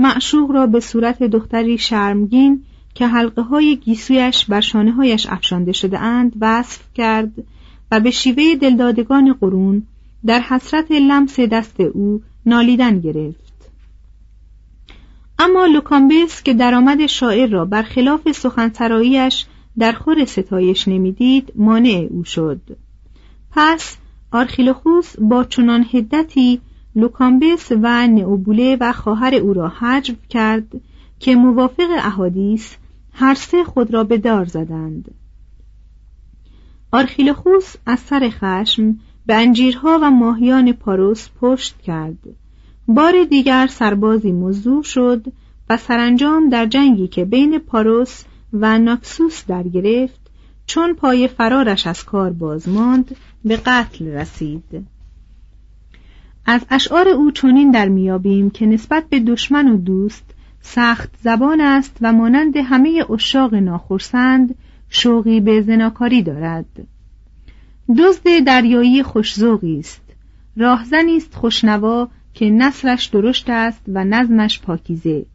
معشوق 0.00 0.50
را 0.50 0.66
به 0.66 0.80
صورت 0.80 1.22
دختری 1.22 1.78
شرمگین 1.78 2.64
که 2.94 3.06
حلقه 3.06 3.42
های 3.42 3.76
گیسویش 3.76 4.44
بر 4.44 4.60
شانه 4.60 4.92
هایش 4.92 5.26
افشانده 5.26 5.72
شده 5.72 5.98
اند 5.98 6.32
وصف 6.40 6.80
کرد 6.94 7.32
و 7.90 8.00
به 8.00 8.10
شیوه 8.10 8.54
دلدادگان 8.60 9.32
قرون 9.32 9.82
در 10.26 10.40
حسرت 10.40 10.90
لمس 10.90 11.40
دست 11.40 11.80
او 11.80 12.22
نالیدن 12.46 13.00
گرفت. 13.00 13.70
اما 15.38 15.66
لوکامبس 15.66 16.42
که 16.42 16.54
درآمد 16.54 17.06
شاعر 17.06 17.48
را 17.48 17.64
برخلاف 17.64 18.32
سخنسراییش 18.32 19.46
در 19.78 19.92
خور 19.92 20.24
ستایش 20.24 20.88
نمی‌دید 20.88 21.52
مانع 21.54 22.08
او 22.10 22.24
شد. 22.24 22.60
پس 23.50 23.96
آرخیلوخوس 24.32 25.16
با 25.18 25.44
چنان 25.44 25.86
حدتی 25.92 26.60
لوکامبس 26.94 27.72
و 27.82 28.06
نئوبوله 28.06 28.76
و 28.80 28.92
خواهر 28.92 29.34
او 29.34 29.52
را 29.52 29.68
هجو 29.68 30.16
کرد 30.28 30.80
که 31.18 31.36
موافق 31.36 31.90
احادیث 31.98 32.74
هر 33.12 33.34
سه 33.34 33.64
خود 33.64 33.94
را 33.94 34.04
به 34.04 34.18
دار 34.18 34.44
زدند. 34.44 35.14
آرخیلوخوس 36.92 37.74
از 37.86 38.00
سر 38.00 38.30
خشم 38.30 38.96
به 39.26 39.34
انجیرها 39.34 39.98
و 40.02 40.10
ماهیان 40.10 40.72
پاروس 40.72 41.28
پشت 41.40 41.80
کرد. 41.80 42.18
بار 42.88 43.24
دیگر 43.24 43.66
سربازی 43.66 44.32
مزدور 44.32 44.82
شد 44.82 45.32
و 45.70 45.76
سرانجام 45.76 46.48
در 46.48 46.66
جنگی 46.66 47.08
که 47.08 47.24
بین 47.24 47.58
پاروس 47.58 48.24
و 48.52 48.78
ناکسوس 48.78 49.46
در 49.46 49.62
گرفت 49.62 50.20
چون 50.66 50.94
پای 50.94 51.28
فرارش 51.28 51.86
از 51.86 52.04
کار 52.04 52.30
باز 52.30 52.68
ماند 52.68 53.16
به 53.44 53.56
قتل 53.56 54.06
رسید. 54.06 54.86
از 56.46 56.66
اشعار 56.70 57.08
او 57.08 57.30
چنین 57.30 57.70
در 57.70 57.88
میابیم 57.88 58.50
که 58.50 58.66
نسبت 58.66 59.04
به 59.08 59.20
دشمن 59.20 59.68
و 59.68 59.76
دوست 59.76 60.34
سخت 60.60 61.10
زبان 61.22 61.60
است 61.60 61.96
و 62.00 62.12
مانند 62.12 62.56
همه 62.56 63.04
اشاق 63.10 63.54
ناخرسند 63.54 64.54
شوقی 64.88 65.40
به 65.40 65.62
زناکاری 65.62 66.22
دارد. 66.22 66.66
دزد 67.98 68.44
دریایی 68.46 69.02
خوشزوقی 69.02 69.78
است. 69.78 70.02
راهزنی 70.56 71.16
است 71.16 71.34
خوشنوا 71.34 72.08
که 72.34 72.50
نصرش 72.50 73.06
درشت 73.06 73.50
است 73.50 73.82
و 73.88 74.04
نظمش 74.04 74.60
پاکیزه. 74.60 75.26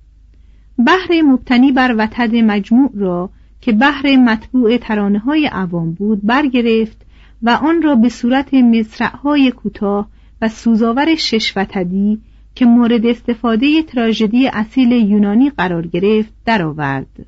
بحر 0.88 1.22
مبتنی 1.22 1.72
بر 1.72 1.96
وتد 1.98 2.36
مجموع 2.36 2.92
را 2.96 3.30
که 3.62 3.72
بحر 3.72 4.16
مطبوع 4.16 4.78
ترانه 4.78 5.20
های 5.20 5.48
عوام 5.48 5.92
بود 5.92 6.20
برگرفت 6.24 7.06
و 7.42 7.50
آن 7.50 7.82
را 7.82 7.96
به 7.96 8.10
صورت 8.10 8.54
مصرعهای 8.54 9.52
کوتاه 9.52 10.10
سوزاور 10.48 11.16
شش 11.16 11.54
وتدی 11.58 12.22
که 12.56 12.66
مورد 12.66 13.06
استفاده 13.06 13.84
تراژدی 13.84 14.48
اصیل 14.48 14.92
یونانی 14.92 15.50
قرار 15.50 15.88
گرفت 15.88 16.34
درآورد. 16.46 17.26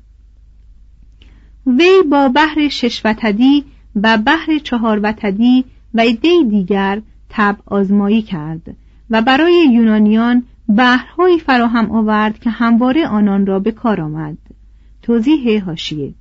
وی 1.66 2.02
با 2.10 2.28
بحر 2.28 2.68
شش 2.68 3.02
وتدی 3.04 3.64
و 4.02 4.18
بحر 4.18 4.58
چهار 4.58 5.00
وتدی 5.02 5.64
و 5.94 6.00
عده 6.00 6.30
دیگر 6.50 7.02
تب 7.28 7.56
آزمایی 7.66 8.22
کرد 8.22 8.76
و 9.10 9.22
برای 9.22 9.66
یونانیان 9.72 10.42
بحرهایی 10.76 11.38
فراهم 11.38 11.90
آورد 11.90 12.38
که 12.38 12.50
همواره 12.50 13.06
آنان 13.06 13.46
را 13.46 13.58
به 13.58 13.72
کار 13.72 14.00
آمد 14.00 14.38
توضیح 15.02 15.64
هاشیه 15.64 16.14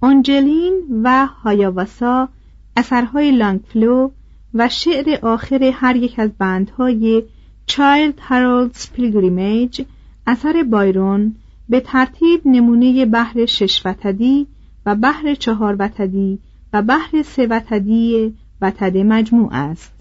آنجلین 0.00 0.74
و 1.02 1.26
هایاواسا 1.26 2.28
اثرهای 2.76 3.30
لانگفلو 3.30 4.10
و 4.54 4.68
شعر 4.68 5.18
آخر 5.22 5.64
هر 5.74 5.96
یک 5.96 6.18
از 6.18 6.30
بندهای 6.38 7.22
Childe 7.66 8.20
Harold's 8.20 8.90
Pilgrimage 8.90 9.82
اثر 10.26 10.62
بایرون 10.62 11.34
به 11.68 11.80
ترتیب 11.80 12.40
نمونه 12.44 13.06
بحر 13.06 13.46
شش 13.46 13.86
وتدی 13.86 14.46
و 14.86 14.94
بحر 14.94 15.34
چهار 15.34 15.76
وتدی 15.78 16.38
و 16.72 16.82
بحر 16.82 17.22
سه 17.22 17.46
وتدی 17.46 18.34
وتد 18.60 18.96
مجموع 18.96 19.48
است. 19.52 19.92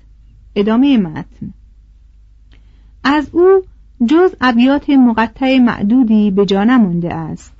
ادامه 0.55 0.97
متن. 0.97 1.53
از 3.03 3.29
او 3.31 3.61
جز 4.05 4.35
ابیات 4.41 4.89
مقطع 4.89 5.57
معدودی 5.59 6.31
به 6.31 6.45
جا 6.45 6.63
نمانده 6.63 7.13
است 7.13 7.53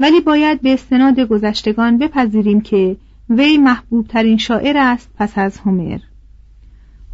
ولی 0.00 0.20
باید 0.20 0.60
به 0.60 0.74
استناد 0.74 1.20
گذشتگان 1.20 1.98
بپذیریم 1.98 2.60
که 2.60 2.96
وی 3.30 3.58
محبوب 3.58 4.06
ترین 4.06 4.36
شاعر 4.36 4.76
است 4.78 5.10
پس 5.18 5.38
از 5.38 5.58
هومر. 5.58 5.98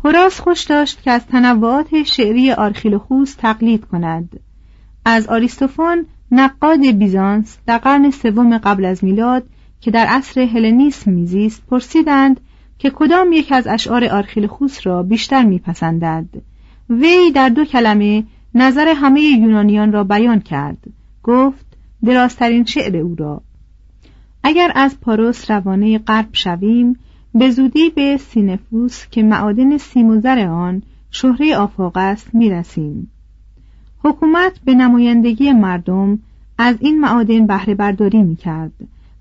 هراس 0.05 0.41
خوش 0.41 0.63
داشت 0.63 1.03
که 1.03 1.11
از 1.11 1.27
تنوعات 1.27 2.03
شعری 2.03 2.53
آرخیلوخوس 2.53 3.35
تقلید 3.35 3.85
کند. 3.85 4.41
از 5.05 5.27
آریستوفان 5.27 6.07
نقاد 6.33 6.87
بیزانس 6.87 7.59
در 7.67 7.79
قرن 7.79 8.11
سوم 8.11 8.59
قبل 8.59 8.85
از 8.85 9.05
میلاد 9.05 9.45
که 9.81 9.91
در 9.91 10.07
عصر 10.07 10.41
هلنیسم 10.41 11.11
میزیست 11.11 11.63
پرسیدند 11.67 12.41
که 12.79 12.91
کدام 12.91 13.33
یک 13.33 13.53
از 13.53 13.67
اشعار 13.67 14.05
آرخیلوخوس 14.05 14.87
را 14.87 15.03
بیشتر 15.03 15.43
میپسندد. 15.43 16.27
وی 16.91 17.31
در 17.35 17.49
دو 17.49 17.65
کلمه 17.65 18.25
نظر 18.55 18.89
همه 18.97 19.21
یونانیان 19.21 19.93
را 19.93 20.05
بیان 20.05 20.41
کرد. 20.41 20.79
گفت 21.23 21.67
درازترین 22.05 22.65
شعر 22.65 22.97
او 22.97 23.15
را. 23.19 23.43
اگر 24.43 24.73
از 24.75 25.01
پاروس 25.01 25.51
روانه 25.51 25.99
غرب 25.99 26.29
شویم 26.33 26.99
به 27.35 27.51
زودی 27.51 27.91
به 27.91 28.17
سینفوس 28.17 29.07
که 29.11 29.23
معادن 29.23 29.79
سیم 29.79 30.07
و 30.07 30.21
زر 30.21 30.47
آن 30.47 30.83
شهره 31.11 31.57
آفاق 31.57 31.97
است 31.97 32.35
می‌رسیم. 32.35 33.11
حکومت 34.05 34.53
به 34.65 34.75
نمایندگی 34.75 35.53
مردم 35.53 36.19
از 36.59 36.77
این 36.81 37.01
معادن 37.01 37.47
بهره 37.47 37.75
برداری 37.75 38.23
می‌کرد 38.23 38.73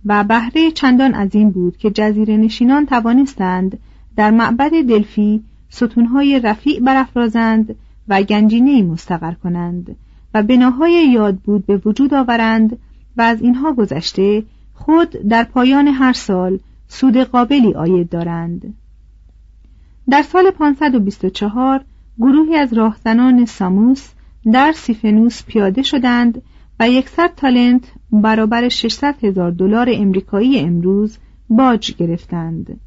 و 0.06 0.24
بهره 0.24 0.72
چندان 0.72 1.14
از 1.14 1.36
این 1.36 1.52
بود 1.52 1.78
که 1.78 1.92
جزیره 1.92 2.38
نشینان 2.38 2.86
توانستند 2.86 3.80
در 4.16 4.32
معبد 4.32 4.72
دلفی 4.72 5.44
ستونهای 5.70 6.40
رفیع 6.40 6.80
برافرازند 6.80 7.76
و 8.08 8.24
گنجینه 8.24 8.84
مستقر 8.84 9.34
کنند 9.34 9.96
و 10.34 10.44
بناهای 10.44 10.94
یاد 10.94 11.36
بود 11.36 11.66
به 11.66 11.82
وجود 11.86 12.14
آورند 12.14 12.78
و 13.18 13.22
از 13.22 13.42
اینها 13.42 13.74
گذشته 13.74 14.44
خود 14.74 15.10
در 15.10 15.44
پایان 15.44 15.88
هر 15.88 16.14
سال 16.14 16.60
سود 16.90 17.18
قابلی 17.18 17.74
آید 17.74 18.10
دارند. 18.10 18.74
در 20.10 20.22
سال 20.22 20.52
524 20.52 21.86
گروهی 22.20 22.56
از 22.56 22.74
راهزنان 22.74 23.46
ساموس 23.46 24.10
در 24.52 24.72
سیفنوس 24.72 25.44
پیاده 25.44 25.82
شدند 25.82 26.42
و 26.80 26.90
یکصد 26.90 27.36
تالنت 27.36 27.84
برابر 28.12 28.70
600 28.70 29.24
هزار 29.24 29.52
دلار 29.52 29.90
امریکایی 29.94 30.60
امروز 30.60 31.18
باج 31.50 31.96
گرفتند. 31.96 32.80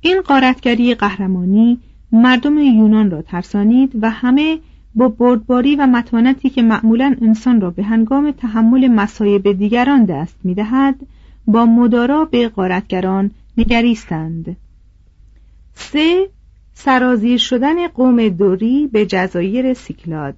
این 0.00 0.20
قارتگری 0.20 0.94
قهرمانی 0.94 1.78
مردم 2.12 2.58
یونان 2.58 3.10
را 3.10 3.22
ترسانید 3.22 3.92
و 4.02 4.10
همه 4.10 4.58
با 4.94 5.08
بردباری 5.08 5.76
و 5.76 5.86
متانتی 5.86 6.50
که 6.50 6.62
معمولا 6.62 7.16
انسان 7.22 7.60
را 7.60 7.70
به 7.70 7.82
هنگام 7.82 8.30
تحمل 8.30 8.88
مسایب 8.88 9.52
دیگران 9.52 10.04
دست 10.04 10.36
می‌دهد 10.44 10.96
با 11.46 11.66
مدارا 11.66 12.24
به 12.24 12.48
غارتگران 12.48 13.30
نگریستند. 13.58 14.56
سه 15.74 16.28
سرازیر 16.74 17.38
شدن 17.38 17.88
قوم 17.88 18.28
دوری 18.28 18.86
به 18.86 19.06
جزایر 19.06 19.74
سیکلاد 19.74 20.36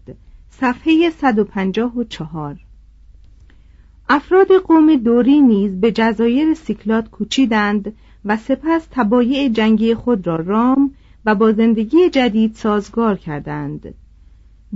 صفحه 0.51 1.11
154 1.11 2.57
افراد 4.09 4.49
قوم 4.67 4.97
دوری 4.97 5.41
نیز 5.41 5.81
به 5.81 5.93
جزایر 5.93 6.55
سیکلاد 6.55 7.11
کوچیدند 7.11 7.93
و 8.25 8.37
سپس 8.37 8.87
طبایع 8.91 9.49
جنگی 9.49 9.95
خود 9.95 10.27
را 10.27 10.37
رام 10.37 10.91
و 11.25 11.35
با 11.35 11.53
زندگی 11.53 12.11
جدید 12.11 12.55
سازگار 12.55 13.17
کردند. 13.17 13.95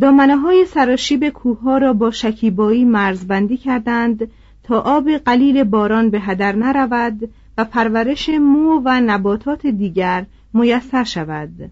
دامنه 0.01 0.37
های 0.37 0.65
سراشیب 0.67 1.29
کوه 1.29 1.79
را 1.79 1.93
با 1.93 2.11
شکیبایی 2.11 2.85
مرزبندی 2.85 3.57
کردند 3.57 4.31
تا 4.69 4.81
آب 4.81 5.11
قلیل 5.11 5.65
باران 5.65 6.11
به 6.11 6.21
هدر 6.21 6.57
نرود 6.57 7.31
و 7.59 7.65
پرورش 7.65 8.29
مو 8.29 8.83
و 8.85 9.01
نباتات 9.01 9.67
دیگر 9.67 10.27
میسر 10.55 11.05
شود 11.05 11.71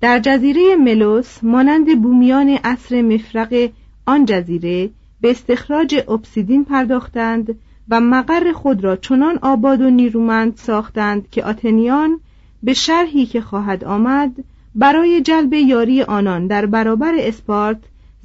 در 0.00 0.18
جزیره 0.18 0.76
ملوس 0.76 1.44
مانند 1.44 2.02
بومیان 2.02 2.48
عصر 2.48 3.02
مفرق 3.02 3.68
آن 4.06 4.24
جزیره 4.24 4.90
به 5.20 5.30
استخراج 5.30 5.94
اپسیدین 6.08 6.64
پرداختند 6.64 7.58
و 7.88 8.00
مقر 8.00 8.52
خود 8.52 8.84
را 8.84 8.96
چنان 8.96 9.38
آباد 9.42 9.80
و 9.80 9.90
نیرومند 9.90 10.56
ساختند 10.56 11.30
که 11.30 11.44
آتنیان 11.44 12.20
به 12.62 12.74
شرحی 12.74 13.26
که 13.26 13.40
خواهد 13.40 13.84
آمد 13.84 14.44
برای 14.74 15.20
جلب 15.20 15.52
یاری 15.52 16.02
آنان 16.02 16.46
در 16.46 16.66
برابر 16.66 17.14
اسپارت 17.18 17.80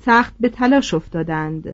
سخت 0.05 0.33
به 0.39 0.49
تلاش 0.49 0.93
افتادند. 0.93 1.73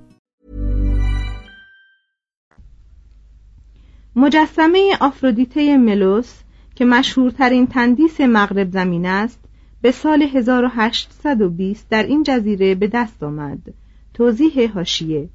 مجسمه 4.15 4.97
آفرودیته 4.99 5.77
ملوس 5.77 6.33
که 6.75 6.85
مشهورترین 6.85 7.67
تندیس 7.67 8.21
مغرب 8.21 8.71
زمین 8.71 9.05
است 9.05 9.39
به 9.81 9.91
سال 9.91 10.21
1820 10.21 11.89
در 11.89 12.03
این 12.03 12.23
جزیره 12.23 12.75
به 12.75 12.87
دست 12.87 13.23
آمد. 13.23 13.73
توضیح 14.13 14.71
هاشیه 14.73 15.29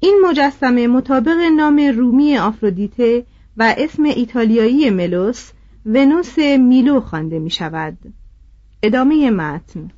این 0.00 0.20
مجسمه 0.24 0.86
مطابق 0.86 1.38
نام 1.56 1.80
رومی 1.80 2.38
آفرودیته 2.38 3.24
و 3.56 3.74
اسم 3.78 4.02
ایتالیایی 4.02 4.90
ملوس 4.90 5.50
ونوس 5.86 6.38
میلو 6.38 7.00
خوانده 7.00 7.38
می 7.38 7.50
شود 7.50 7.98
ادامه 8.82 9.30
متن. 9.30 9.90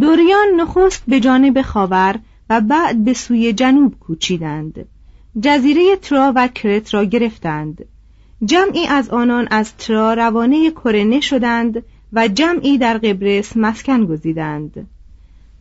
دوریان 0.00 0.48
نخست 0.56 1.02
به 1.08 1.20
جانب 1.20 1.62
خاور 1.62 2.18
و 2.50 2.60
بعد 2.60 3.04
به 3.04 3.12
سوی 3.12 3.52
جنوب 3.52 3.98
کوچیدند. 3.98 4.86
جزیره 5.42 5.96
ترا 5.96 6.32
و 6.36 6.48
کرت 6.48 6.94
را 6.94 7.04
گرفتند 7.04 7.84
جمعی 8.44 8.86
از 8.86 9.10
آنان 9.10 9.48
از 9.50 9.76
ترا 9.76 10.14
روانه 10.14 10.70
کرنه 10.70 11.20
شدند 11.20 11.82
و 12.12 12.28
جمعی 12.28 12.78
در 12.78 12.98
قبرس 12.98 13.56
مسکن 13.56 14.06
گزیدند 14.06 14.88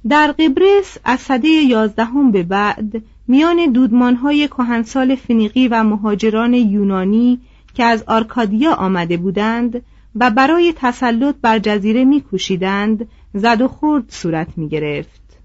در 0.10 0.32
قبرس 0.32 0.98
از 1.04 1.20
سده 1.20 1.48
یازدهم 1.48 2.32
به 2.32 2.44
بعد 2.44 3.04
میان 3.28 3.72
دودمانهای 3.72 4.48
کهنسال 4.48 5.16
فنیقی 5.16 5.68
و 5.68 5.84
مهاجران 5.84 6.54
یونانی 6.54 7.40
که 7.74 7.84
از 7.84 8.04
آرکادیا 8.08 8.74
آمده 8.74 9.18
بودند 9.18 9.82
و 10.16 10.30
برای 10.32 10.74
تسلط 10.76 11.36
بر 11.42 11.60
جزیره 11.60 12.06
میکوشیدند 12.06 13.08
زد 13.34 13.62
و 13.62 13.68
خورد 13.68 14.04
صورت 14.08 14.48
می 14.58 14.70
گرفت. 14.70 15.39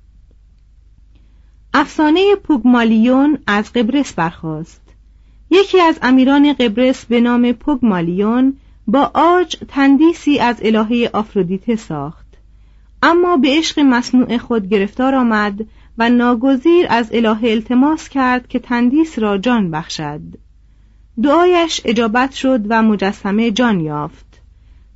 افسانه 1.77 2.37
پوگمالیون 2.37 3.39
از 3.47 3.73
قبرس 3.73 4.13
برخاست. 4.13 4.81
یکی 5.51 5.81
از 5.81 5.99
امیران 6.03 6.53
قبرس 6.53 7.05
به 7.05 7.21
نام 7.21 7.53
پوگمالیون 7.53 8.57
با 8.87 9.11
آج 9.15 9.57
تندیسی 9.69 10.39
از 10.39 10.57
الهه 10.63 11.11
آفرودیته 11.13 11.77
ساخت. 11.77 12.27
اما 13.03 13.37
به 13.37 13.49
عشق 13.51 13.79
مصنوع 13.79 14.39
خود 14.39 14.69
گرفتار 14.69 15.15
آمد 15.15 15.67
و 15.99 16.11
ناگزیر 16.11 16.87
از 16.91 17.11
الهه 17.13 17.51
التماس 17.51 18.09
کرد 18.09 18.49
که 18.49 18.59
تندیس 18.59 19.19
را 19.19 19.39
جان 19.39 19.71
بخشد. 19.71 20.21
دعایش 21.23 21.81
اجابت 21.85 22.33
شد 22.33 22.61
و 22.69 22.83
مجسمه 22.83 23.51
جان 23.51 23.81
یافت. 23.81 24.41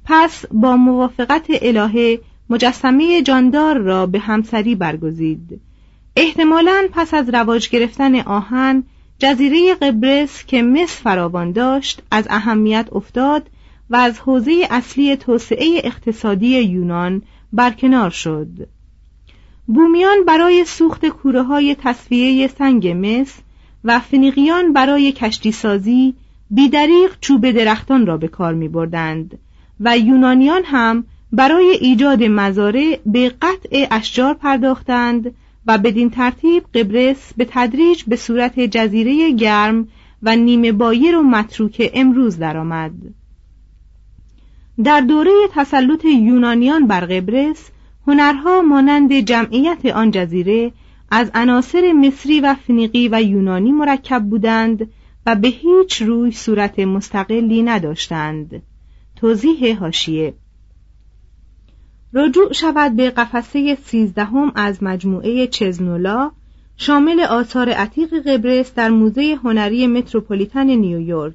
پس 0.04 0.44
با 0.52 0.76
موافقت 0.76 1.46
الهه 1.48 2.20
مجسمه 2.50 3.22
جاندار 3.22 3.78
را 3.78 4.06
به 4.06 4.18
همسری 4.18 4.74
برگزید 4.74 5.60
احتمالا 6.20 6.88
پس 6.92 7.14
از 7.14 7.28
رواج 7.28 7.68
گرفتن 7.68 8.20
آهن 8.20 8.82
جزیره 9.18 9.74
قبرس 9.74 10.44
که 10.46 10.62
مس 10.62 11.00
فراوان 11.02 11.52
داشت 11.52 12.02
از 12.10 12.26
اهمیت 12.30 12.88
افتاد 12.92 13.50
و 13.90 13.96
از 13.96 14.20
حوزه 14.20 14.66
اصلی 14.70 15.16
توسعه 15.16 15.80
اقتصادی 15.84 16.60
یونان 16.60 17.22
برکنار 17.52 18.10
شد. 18.10 18.48
بومیان 19.66 20.24
برای 20.24 20.64
سوخت 20.64 21.06
کوره 21.06 21.42
های 21.42 21.74
تصفیه 21.74 22.48
سنگ 22.48 22.88
مس 22.88 23.34
و 23.84 24.00
فنیقیان 24.00 24.72
برای 24.72 25.12
کشتی 25.12 25.52
سازی 25.52 26.14
بیدریق 26.50 27.16
چوب 27.20 27.50
درختان 27.50 28.06
را 28.06 28.16
به 28.16 28.28
کار 28.28 28.54
می 28.54 28.68
بردند 28.68 29.38
و 29.80 29.98
یونانیان 29.98 30.62
هم 30.64 31.04
برای 31.32 31.70
ایجاد 31.80 32.22
مزارع 32.22 32.98
به 33.06 33.28
قطع 33.28 33.86
اشجار 33.90 34.34
پرداختند 34.34 35.34
و 35.68 35.78
بدین 35.78 36.10
ترتیب 36.10 36.62
قبرس 36.74 37.32
به 37.36 37.46
تدریج 37.50 38.04
به 38.04 38.16
صورت 38.16 38.60
جزیره 38.60 39.32
گرم 39.32 39.88
و 40.22 40.36
نیمه 40.36 40.72
بایر 40.72 41.16
و 41.16 41.22
متروک 41.22 41.90
امروز 41.94 42.38
درآمد. 42.38 42.92
در 44.84 45.00
دوره 45.00 45.32
تسلط 45.54 46.04
یونانیان 46.04 46.86
بر 46.86 47.00
قبرس 47.00 47.70
هنرها 48.06 48.62
مانند 48.62 49.12
جمعیت 49.12 49.86
آن 49.86 50.10
جزیره 50.10 50.72
از 51.10 51.30
عناصر 51.34 51.92
مصری 51.92 52.40
و 52.40 52.54
فنیقی 52.54 53.08
و 53.12 53.22
یونانی 53.22 53.72
مرکب 53.72 54.22
بودند 54.22 54.90
و 55.26 55.34
به 55.34 55.48
هیچ 55.48 56.02
روی 56.02 56.32
صورت 56.32 56.78
مستقلی 56.78 57.62
نداشتند 57.62 58.62
توضیح 59.16 59.78
هاشیه 59.78 60.34
رجوع 62.14 62.52
شود 62.52 62.96
به 62.96 63.10
قفسه 63.10 63.78
سیزدهم 63.84 64.52
از 64.54 64.82
مجموعه 64.82 65.46
چزنولا 65.46 66.30
شامل 66.76 67.20
آثار 67.20 67.70
عتیق 67.70 68.14
قبرس 68.28 68.74
در 68.74 68.88
موزه 68.88 69.38
هنری 69.44 69.86
متروپولیتن 69.86 70.66
نیویورک. 70.66 71.34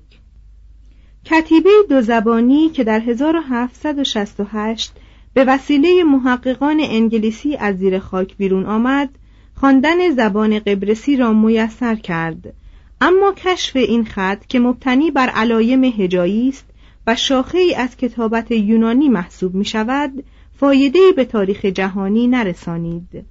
کتیبه 1.25 1.69
دو 1.89 2.01
زبانی 2.01 2.69
که 2.69 2.83
در 2.83 2.99
1768 2.99 4.91
به 5.33 5.43
وسیله 5.43 6.03
محققان 6.03 6.79
انگلیسی 6.79 7.55
از 7.55 7.77
زیر 7.77 7.99
خاک 7.99 8.38
بیرون 8.38 8.65
آمد 8.65 9.09
خواندن 9.55 10.09
زبان 10.09 10.59
قبرسی 10.59 11.17
را 11.17 11.33
میسر 11.33 11.95
کرد. 11.95 12.53
اما 13.01 13.33
کشف 13.38 13.75
این 13.75 14.05
خط 14.05 14.45
که 14.47 14.59
مبتنی 14.59 15.12
بر 15.12 15.29
علایم 15.29 15.83
هجایی 15.83 16.49
است 16.49 16.65
و 17.07 17.15
شاخه 17.15 17.57
ای 17.57 17.75
از 17.75 17.97
کتابت 17.97 18.51
یونانی 18.51 19.09
محسوب 19.09 19.55
می 19.55 19.65
شود 19.65 20.23
فایده 20.59 20.99
به 21.15 21.25
تاریخ 21.25 21.65
جهانی 21.65 22.27
نرسانید. 22.27 23.25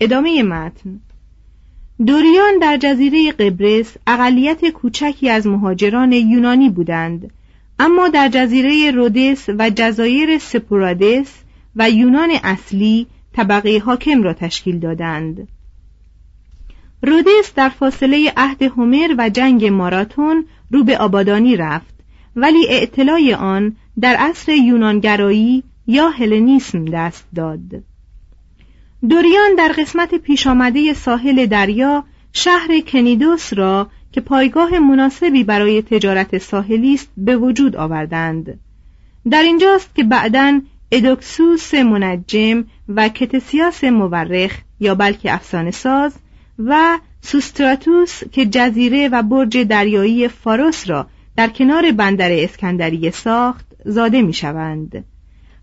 ادامه 0.00 0.42
متن. 0.42 1.00
دوریان 2.06 2.58
در 2.60 2.76
جزیره 2.76 3.32
قبرس 3.32 3.96
اقلیت 4.06 4.70
کوچکی 4.70 5.28
از 5.28 5.46
مهاجران 5.46 6.12
یونانی 6.12 6.70
بودند 6.70 7.30
اما 7.78 8.08
در 8.08 8.28
جزیره 8.28 8.90
رودس 8.90 9.48
و 9.58 9.70
جزایر 9.70 10.38
سپورادس 10.38 11.34
و 11.76 11.90
یونان 11.90 12.30
اصلی 12.42 13.06
طبقه 13.32 13.82
حاکم 13.84 14.22
را 14.22 14.34
تشکیل 14.34 14.78
دادند. 14.78 15.48
رودس 17.02 17.54
در 17.56 17.68
فاصله 17.68 18.32
عهد 18.36 18.62
هومر 18.62 19.14
و 19.18 19.28
جنگ 19.28 19.64
ماراتون 19.64 20.44
رو 20.70 20.84
به 20.84 20.98
آبادانی 20.98 21.56
رفت 21.56 21.94
ولی 22.36 22.66
اعتلای 22.68 23.34
آن 23.34 23.76
در 24.00 24.16
عصر 24.16 24.52
یونانگرایی 24.52 25.62
یا 25.90 26.08
هلنیسم 26.08 26.84
دست 26.84 27.26
داد. 27.34 27.82
دوریان 29.08 29.54
در 29.58 29.72
قسمت 29.78 30.14
پیش 30.14 30.46
آمده 30.46 30.94
ساحل 30.94 31.46
دریا 31.46 32.04
شهر 32.32 32.80
کنیدوس 32.86 33.52
را 33.52 33.90
که 34.12 34.20
پایگاه 34.20 34.78
مناسبی 34.78 35.44
برای 35.44 35.82
تجارت 35.82 36.38
ساحلی 36.38 36.94
است 36.94 37.10
به 37.16 37.36
وجود 37.36 37.76
آوردند. 37.76 38.60
در 39.30 39.42
اینجاست 39.42 39.94
که 39.94 40.04
بعدا 40.04 40.60
ادوکسوس 40.92 41.74
منجم 41.74 42.64
و 42.88 43.08
کتسیاس 43.08 43.84
مورخ 43.84 44.58
یا 44.80 44.94
بلکه 44.94 45.34
افسانه 45.34 45.70
ساز 45.70 46.14
و 46.58 46.98
سوستراتوس 47.20 48.24
که 48.32 48.46
جزیره 48.46 49.08
و 49.08 49.22
برج 49.22 49.58
دریایی 49.58 50.28
فاروس 50.28 50.90
را 50.90 51.06
در 51.36 51.48
کنار 51.48 51.92
بندر 51.92 52.32
اسکندریه 52.32 53.10
ساخت 53.10 53.66
زاده 53.84 54.22
می 54.22 54.32
شوند 54.32 55.04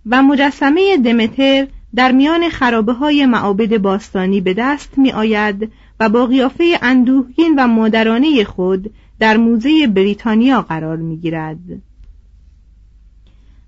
و 0.10 0.24
مجسمه 0.24 0.98
دمتر 0.98 1.67
در 1.96 2.12
میان 2.12 2.50
خرابه 2.50 2.93
های 2.93 3.26
معابد 3.26 3.78
باستانی 3.78 4.41
به 4.41 4.54
دست 4.54 4.98
می 4.98 5.12
آید 5.12 5.72
و 6.00 6.10
با 6.10 6.26
قیافه 6.26 6.80
اندوهگین 6.82 7.56
و 7.58 7.67
مادرانه 7.67 8.43
خود 8.43 8.93
در 9.20 9.38
موزه 9.38 9.88
بریتانیا 9.88 10.62
قرار 10.62 10.98
می 10.98 11.17
گیرد. 11.17 11.82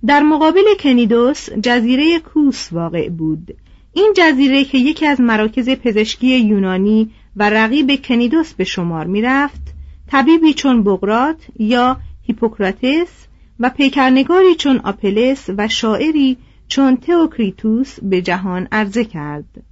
در 0.05 0.23
مقابل 0.23 0.63
کنیدوس 0.79 1.49
جزیره 1.49 2.19
کوس 2.19 2.73
واقع 2.73 3.09
بود 3.09 3.55
این 3.93 4.13
جزیره 4.17 4.63
که 4.63 4.77
یکی 4.77 5.05
از 5.05 5.21
مراکز 5.21 5.69
پزشکی 5.69 6.39
یونانی 6.39 7.09
و 7.35 7.49
رقیب 7.49 8.01
کنیدوس 8.05 8.53
به 8.53 8.63
شمار 8.63 9.07
می 9.07 9.21
رفت 9.21 9.61
طبیبی 10.07 10.53
چون 10.53 10.83
بغرات 10.83 11.37
یا 11.59 11.97
هیپوکراتس 12.21 13.27
و 13.59 13.69
پیکرنگاری 13.69 14.55
چون 14.55 14.77
آپلس 14.77 15.49
و 15.57 15.67
شاعری 15.67 16.37
چون 16.67 16.97
تئوکریتوس 16.97 17.99
به 18.01 18.21
جهان 18.21 18.67
عرضه 18.71 19.05
کرد 19.05 19.63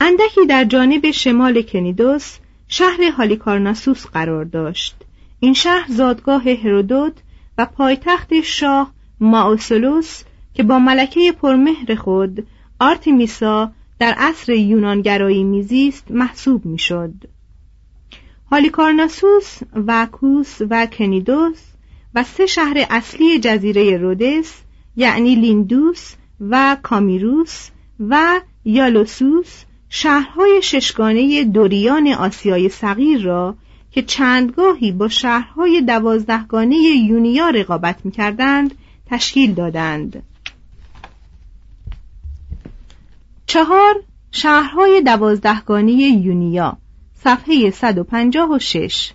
اندکی 0.00 0.46
در 0.48 0.64
جانب 0.64 1.10
شمال 1.10 1.62
کنیدوس 1.62 2.36
شهر 2.68 3.02
هالیکارناسوس 3.16 4.06
قرار 4.06 4.44
داشت 4.44 4.96
این 5.40 5.54
شهر 5.54 5.86
زادگاه 5.88 6.42
هرودوت 6.42 7.12
و 7.58 7.66
پایتخت 7.66 8.40
شاه 8.40 8.92
ماوسلوس 9.20 10.22
که 10.54 10.62
با 10.62 10.78
ملکه 10.78 11.32
پرمهر 11.42 11.94
خود 11.94 12.46
آرتیمیسا 12.80 13.72
در 13.98 14.14
عصر 14.18 14.52
یونانگرایی 14.52 15.44
میزیست 15.44 16.10
محسوب 16.10 16.66
می‌شد. 16.66 17.14
هالیکارناسوس، 18.50 19.58
واکوس 19.76 20.56
و 20.70 20.86
کنیدوس 20.86 21.62
و 22.14 22.24
سه 22.24 22.46
شهر 22.46 22.86
اصلی 22.90 23.38
جزیره 23.38 23.96
رودس 23.96 24.54
یعنی 24.96 25.34
لیندوس 25.34 26.14
و 26.40 26.76
کامیروس 26.82 27.68
و 28.00 28.40
یالوسوس 28.64 29.64
شهرهای 29.88 30.62
ششگانه 30.62 31.44
دوریان 31.44 32.08
آسیای 32.08 32.68
صغیر 32.68 33.22
را 33.22 33.56
که 33.90 34.02
چندگاهی 34.02 34.92
با 34.92 35.08
شهرهای 35.08 35.80
دوازدهگانه 35.80 36.76
یونیا 36.76 37.48
رقابت 37.48 37.96
می‌کردند 38.04 38.74
تشکیل 39.06 39.54
دادند. 39.54 40.22
چهار 43.46 44.02
شهرهای 44.32 45.00
دوازدهگانه 45.00 45.92
یونیا 45.92 46.78
صفحه 47.14 47.70
156 47.70 49.12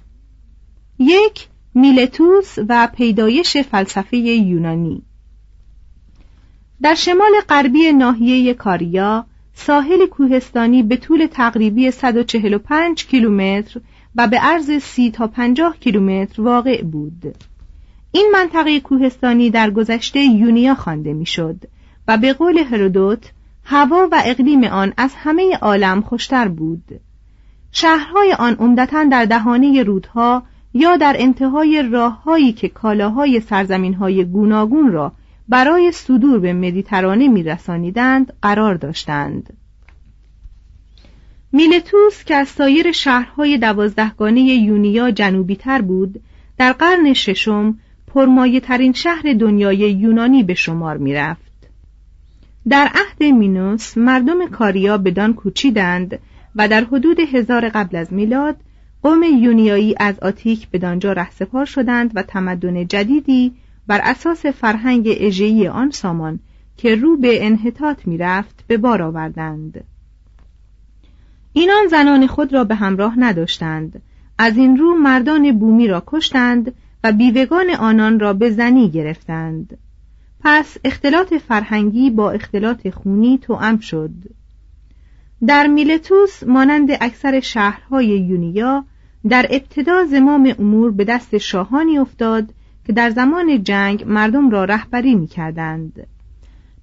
یک 1.00 1.48
میلتوس 1.74 2.56
و 2.70 2.88
پیدایش 2.96 3.58
فلسفه 3.58 4.18
یونانی 4.18 5.02
در 6.82 6.96
شمال 6.96 7.32
غربی 7.50 7.92
ناحیه 7.92 8.54
کاریا 8.54 9.26
ساحل 9.54 10.06
کوهستانی 10.06 10.84
به 10.84 10.98
طول 10.98 11.26
تقریبی 11.26 11.92
145 11.92 13.06
کیلومتر 13.06 13.82
و 14.16 14.28
به 14.28 14.38
عرض 14.38 14.72
30 14.72 15.12
تا 15.12 15.28
50 15.28 15.78
کیلومتر 15.78 16.42
واقع 16.42 16.82
بود. 16.82 17.36
این 18.12 18.30
منطقه 18.34 18.80
کوهستانی 18.80 19.50
در 19.50 19.72
گذشته 19.72 20.20
یونیا 20.20 20.76
خوانده 20.76 21.14
می‌شد 21.14 21.56
و 22.08 22.18
به 22.18 22.34
قول 22.34 22.58
هرودوت 22.58 23.32
هوا 23.64 24.08
و 24.12 24.22
اقلیم 24.26 24.64
آن 24.64 24.94
از 24.98 25.12
همه 25.16 25.58
عالم 25.62 26.02
خوشتر 26.02 26.48
بود. 26.48 27.02
شهرهای 27.72 28.34
آن 28.34 28.54
عمدتا 28.54 29.04
در 29.04 29.26
دهانه 29.26 29.84
رودها 29.84 30.44
یا 30.74 30.98
در 30.98 31.16
انتهای 31.20 31.84
راههایی 31.92 32.54
که 32.54 32.70
کالاهای 32.70 33.40
سرزمینهای 33.40 34.26
گوناگون 34.26 34.92
را 34.92 35.12
برای 35.50 35.92
صدور 35.92 36.40
به 36.40 36.54
مدیترانه 36.54 37.28
میرسانیدند 37.28 38.34
قرار 38.42 38.76
داشتند 38.76 39.54
میلتوس 41.52 42.24
که 42.24 42.36
از 42.36 42.48
سایر 42.48 42.92
شهرهای 42.92 43.58
دوازدهگانه 43.58 44.42
یونیا 44.42 45.12
جنوبی 45.12 45.56
تر 45.56 45.82
بود 45.82 46.22
در 46.58 46.74
قرن 46.74 47.14
ششم 47.14 47.78
پرمایه 48.08 48.60
ترین 48.60 48.94
شهر 48.94 49.34
دنیای 49.40 49.78
یونانی 49.78 50.44
به 50.44 50.54
شمار 50.54 50.98
می 50.98 51.14
رفت. 51.14 51.52
در 52.70 52.90
عهد 52.96 53.24
مینوس 53.24 53.98
مردم 53.98 54.48
کاریا 54.48 54.98
بدان 54.98 55.34
کوچیدند 55.34 56.20
و 56.56 56.68
در 56.68 56.84
حدود 56.84 57.20
هزار 57.20 57.70
قبل 57.70 57.98
از 57.98 58.14
میلاد 58.14 58.56
قوم 59.04 59.24
یونیایی 59.24 59.96
از 60.00 60.20
آتیک 60.20 60.70
به 60.70 60.78
دانجا 60.78 61.14
رهسپار 61.14 61.66
شدند 61.66 62.12
و 62.16 62.24
تمدن 62.24 62.88
جدیدی 62.88 63.54
بر 63.88 64.02
اساس 64.04 64.46
فرهنگ 64.46 65.08
اژه‌ای 65.20 65.68
آن 65.68 65.92
سامان 65.92 66.40
که 66.78 66.96
رو 66.96 67.18
به 67.18 67.46
انحطاط 67.46 68.08
می‌رفت 68.08 68.64
به 68.68 68.78
بار 68.78 69.02
آوردند. 69.02 69.84
اینان 71.54 71.88
زنان 71.88 72.28
خود 72.28 72.54
را 72.54 72.64
به 72.64 72.76
همراه 72.76 73.20
نداشتند. 73.20 74.02
از 74.38 74.58
این 74.58 74.78
رو 74.78 74.96
مردان 74.96 75.60
بومی 75.60 75.88
را 75.88 76.04
کشتند 76.08 76.74
و 77.04 77.12
بیوگان 77.12 77.70
آنان 77.70 78.20
را 78.20 78.34
به 78.34 78.50
زنی 78.50 78.90
گرفتند. 78.90 79.78
پس 80.44 80.78
اختلاط 80.84 81.34
فرهنگی 81.34 82.10
با 82.10 82.32
اختلاط 82.32 82.90
خونی 82.90 83.38
توأم 83.38 83.80
شد. 83.80 84.12
در 85.48 85.68
میلتوس 85.68 86.44
مانند 86.44 86.90
اکثر 87.02 87.40
شهرهای 87.40 88.08
یونیا 88.08 88.86
در 89.30 89.46
ابتدا 89.50 90.06
زمام 90.06 90.56
امور 90.60 90.92
به 90.92 91.04
دست 91.04 91.38
شاهانی 91.38 91.98
افتاد 91.98 92.54
که 92.86 92.94
در 92.94 93.10
زمان 93.10 93.64
جنگ 93.64 94.04
مردم 94.08 94.50
را 94.50 94.66
رهبری 94.66 95.16
می 95.16 95.28
کردند. 95.28 96.08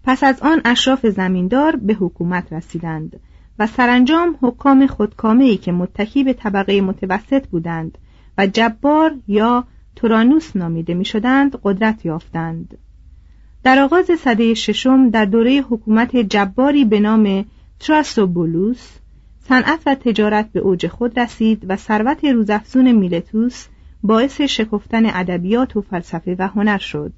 پس 0.04 0.24
از 0.24 0.40
آن 0.42 0.60
اشراف 0.64 1.06
زمیندار 1.06 1.76
به 1.76 1.94
حکومت 1.94 2.52
رسیدند 2.52 3.20
و 3.58 3.66
سرانجام 3.66 4.38
حکام 4.42 4.86
خودکامه 4.86 5.56
که 5.56 5.72
متکی 5.72 6.24
به 6.24 6.32
طبقه 6.32 6.80
متوسط 6.80 7.46
بودند 7.46 7.98
و 8.38 8.46
جبار 8.46 9.14
یا 9.28 9.64
تورانوس 9.96 10.56
نامیده 10.56 10.94
می 10.94 11.04
شدند 11.04 11.60
قدرت 11.62 12.04
یافتند. 12.06 12.78
در 13.62 13.78
آغاز 13.78 14.10
سده 14.18 14.54
ششم 14.54 15.10
در 15.10 15.24
دوره 15.24 15.60
حکومت 15.60 16.16
جباری 16.16 16.84
به 16.84 17.00
نام 17.00 17.44
تراسوبولوس 17.80 18.98
صنعت 19.48 19.82
و 19.86 19.94
تجارت 19.94 20.52
به 20.52 20.60
اوج 20.60 20.86
خود 20.86 21.18
رسید 21.18 21.64
و 21.68 21.76
ثروت 21.76 22.24
روزافزون 22.24 22.92
میلتوس 22.92 23.66
باعث 24.02 24.40
شکفتن 24.40 25.06
ادبیات 25.06 25.76
و 25.76 25.80
فلسفه 25.80 26.36
و 26.38 26.48
هنر 26.48 26.78
شد 26.78 27.12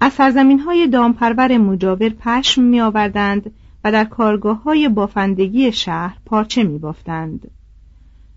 از 0.00 0.12
سرزمین 0.12 0.58
های 0.58 0.86
دامپرور 0.86 1.58
مجاور 1.58 2.08
پشم 2.08 2.62
می 2.62 2.80
آوردند 2.80 3.50
و 3.84 3.92
در 3.92 4.04
کارگاه 4.04 4.62
های 4.62 4.88
بافندگی 4.88 5.72
شهر 5.72 6.16
پارچه 6.26 6.62
می 6.62 6.78
بافتند. 6.78 7.50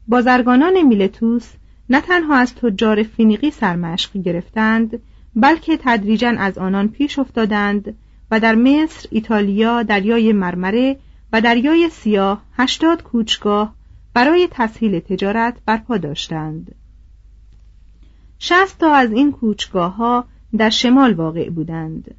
بازرگانان 0.07 0.81
میلتوس 0.81 1.51
نه 1.89 2.01
تنها 2.01 2.35
از 2.35 2.55
تجار 2.55 3.03
فینیقی 3.03 3.51
سرمشق 3.51 4.17
گرفتند 4.17 4.99
بلکه 5.35 5.77
تدریجا 5.81 6.29
از 6.37 6.57
آنان 6.57 6.87
پیش 6.87 7.19
افتادند 7.19 7.95
و 8.31 8.39
در 8.39 8.55
مصر، 8.55 9.07
ایتالیا، 9.11 9.83
دریای 9.83 10.33
مرمره 10.33 10.97
و 11.33 11.41
دریای 11.41 11.89
سیاه 11.89 12.41
هشتاد 12.53 13.03
کوچگاه 13.03 13.75
برای 14.13 14.47
تسهیل 14.51 14.99
تجارت 14.99 15.57
برپا 15.65 15.97
داشتند. 15.97 16.75
شست 18.39 18.79
تا 18.79 18.93
از 18.93 19.11
این 19.11 19.31
کوچگاه 19.31 19.95
ها 19.95 20.25
در 20.57 20.69
شمال 20.69 21.13
واقع 21.13 21.49
بودند 21.49 22.15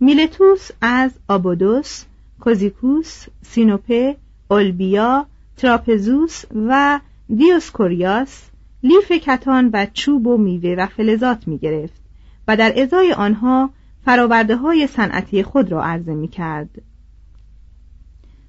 میلتوس 0.00 0.70
از 0.80 1.10
آبودوس، 1.28 2.04
کوزیکوس، 2.40 3.26
سینوپه، 3.42 4.16
اولبیا، 4.50 5.26
تراپزوس 5.56 6.44
و 6.68 7.00
دیوسکوریاس 7.36 8.48
لیف 8.82 9.12
کتان 9.12 9.70
و 9.72 9.86
چوب 9.92 10.26
و 10.26 10.36
میوه 10.36 10.74
و 10.78 10.86
فلزات 10.86 11.48
می 11.48 11.58
گرفت 11.58 12.02
و 12.48 12.56
در 12.56 12.82
ازای 12.82 13.12
آنها 13.12 13.70
فراورده 14.04 14.56
های 14.56 14.86
صنعتی 14.86 15.42
خود 15.42 15.72
را 15.72 15.84
عرضه 15.84 16.14
می 16.14 16.28
کرد. 16.28 16.70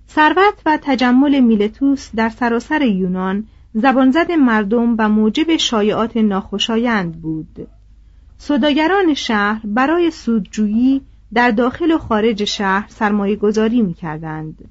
ثروت 0.09 0.61
و 0.65 0.79
تجمل 0.81 1.39
میلتوس 1.39 2.09
در 2.15 2.29
سراسر 2.29 2.81
یونان 2.81 3.47
زبانزد 3.73 4.31
مردم 4.31 4.95
و 4.99 5.09
موجب 5.09 5.57
شایعات 5.57 6.17
ناخوشایند 6.17 7.21
بود 7.21 7.67
صداگران 8.37 9.13
شهر 9.13 9.61
برای 9.63 10.11
سودجویی 10.11 11.01
در 11.33 11.51
داخل 11.51 11.91
و 11.91 11.97
خارج 11.97 12.43
شهر 12.43 12.85
سرمایه 12.89 13.35
گذاری 13.35 13.81
می 13.81 13.93
کردند. 13.93 14.69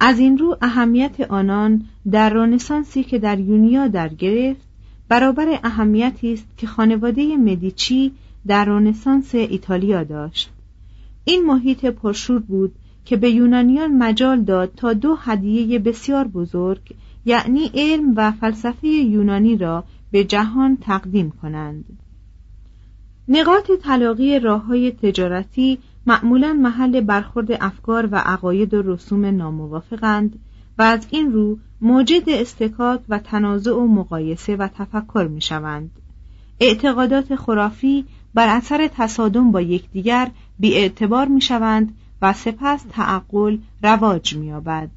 از 0.00 0.18
این 0.18 0.38
رو 0.38 0.56
اهمیت 0.62 1.20
آنان 1.20 1.84
در 2.10 2.30
رانسانسی 2.30 3.04
که 3.04 3.18
در 3.18 3.40
یونیا 3.40 3.88
در 3.88 4.08
گرفت 4.08 4.68
برابر 5.08 5.60
اهمیتی 5.64 6.32
است 6.32 6.46
که 6.56 6.66
خانواده 6.66 7.36
مدیچی 7.36 8.12
در 8.46 8.64
رانسانس 8.64 9.34
ایتالیا 9.34 10.04
داشت 10.04 10.50
این 11.24 11.46
محیط 11.46 11.86
پرشور 11.86 12.38
بود 12.38 12.74
که 13.04 13.16
به 13.16 13.30
یونانیان 13.30 13.98
مجال 13.98 14.40
داد 14.40 14.72
تا 14.76 14.92
دو 14.92 15.14
هدیه 15.14 15.78
بسیار 15.78 16.28
بزرگ 16.28 16.94
یعنی 17.24 17.70
علم 17.74 18.12
و 18.16 18.32
فلسفه 18.32 18.88
یونانی 18.88 19.56
را 19.56 19.84
به 20.10 20.24
جهان 20.24 20.76
تقدیم 20.76 21.30
کنند 21.42 21.84
نقاط 23.28 23.70
تلاقی 23.82 24.38
راه 24.38 24.64
های 24.64 24.90
تجارتی 24.90 25.78
معمولا 26.06 26.52
محل 26.52 27.00
برخورد 27.00 27.52
افکار 27.52 28.08
و 28.12 28.16
عقاید 28.16 28.74
و 28.74 28.82
رسوم 28.82 29.24
ناموافقند 29.24 30.38
و 30.78 30.82
از 30.82 31.06
این 31.10 31.32
رو 31.32 31.58
موجد 31.80 32.28
استکات 32.28 33.00
و 33.08 33.18
تنازع 33.18 33.72
و 33.72 33.86
مقایسه 33.86 34.56
و 34.56 34.68
تفکر 34.68 35.28
می 35.30 35.40
شوند. 35.40 35.90
اعتقادات 36.60 37.36
خرافی 37.36 38.04
بر 38.34 38.56
اثر 38.56 38.90
تصادم 38.96 39.52
با 39.52 39.60
یکدیگر 39.60 40.30
بی 40.58 40.74
اعتبار 40.74 41.28
می 41.28 41.40
شوند 41.40 41.94
و 42.22 42.32
سپس 42.32 42.84
تعقل 42.90 43.58
رواج 43.82 44.36
می 44.36 44.46
یابد. 44.46 44.90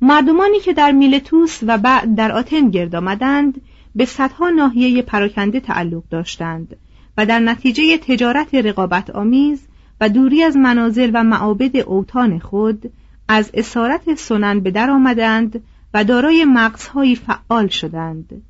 مردمانی 0.00 0.60
که 0.60 0.72
در 0.72 0.92
میلتوس 0.92 1.58
و 1.62 1.78
بعد 1.78 2.14
در 2.14 2.32
آتن 2.32 2.70
گرد 2.70 2.94
آمدند 2.94 3.60
به 3.94 4.04
صدها 4.04 4.50
ناحیه 4.50 5.02
پراکنده 5.02 5.60
تعلق 5.60 6.02
داشتند 6.10 6.76
و 7.16 7.26
در 7.26 7.38
نتیجه 7.38 7.98
تجارت 7.98 8.54
رقابت 8.54 9.10
آمیز 9.10 9.66
و 10.00 10.08
دوری 10.08 10.42
از 10.42 10.56
منازل 10.56 11.10
و 11.14 11.24
معابد 11.24 11.76
اوتان 11.76 12.38
خود 12.38 12.92
از 13.28 13.50
اسارت 13.54 14.14
سنن 14.14 14.60
به 14.60 14.70
در 14.70 14.90
آمدند 14.90 15.62
و 15.94 16.04
دارای 16.04 16.44
مغزهایی 16.44 17.16
فعال 17.16 17.68
شدند 17.68 18.42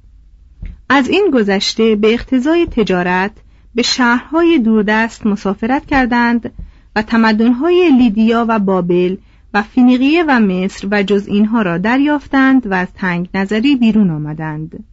از 0.89 1.09
این 1.09 1.31
گذشته 1.35 1.97
به 1.97 2.15
اقتضای 2.15 2.67
تجارت 2.67 3.33
به 3.75 3.83
شهرهای 3.83 4.59
دوردست 4.59 5.27
مسافرت 5.27 5.87
کردند 5.87 6.53
و 6.97 7.03
تمدنهای 7.03 7.91
لیدیا 7.99 8.47
و 8.49 8.59
بابل 8.59 9.17
و 9.55 9.63
فینیقیه 9.63 10.25
و 10.29 10.41
مصر 10.41 10.89
و 10.91 11.03
جز 11.03 11.27
اینها 11.29 11.63
را 11.63 11.79
دریافتند 11.79 12.67
و 12.67 12.75
از 12.75 12.89
تنگ 12.95 13.29
نظری 13.35 13.77
بیرون 13.77 14.11
آمدند. 14.11 14.85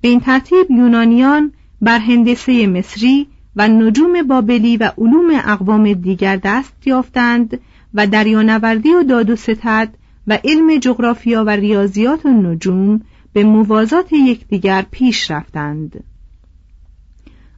به 0.00 0.08
این 0.08 0.20
ترتیب 0.20 0.70
یونانیان 0.70 1.52
بر 1.82 1.98
هندسه 1.98 2.66
مصری 2.66 3.26
و 3.56 3.68
نجوم 3.68 4.22
بابلی 4.22 4.76
و 4.76 4.92
علوم 4.98 5.30
اقوام 5.30 5.92
دیگر 5.92 6.36
دست 6.36 6.86
یافتند 6.86 7.60
و 7.94 8.06
دریانوردی 8.06 8.94
و 8.94 9.02
داد 9.02 9.30
و 9.30 9.36
ستد 9.36 9.94
و 10.26 10.38
علم 10.44 10.78
جغرافیا 10.78 11.44
و 11.44 11.50
ریاضیات 11.50 12.26
و 12.26 12.28
نجوم 12.28 13.00
به 13.32 13.44
موازات 13.44 14.12
یکدیگر 14.12 14.86
پیش 14.90 15.30
رفتند. 15.30 16.04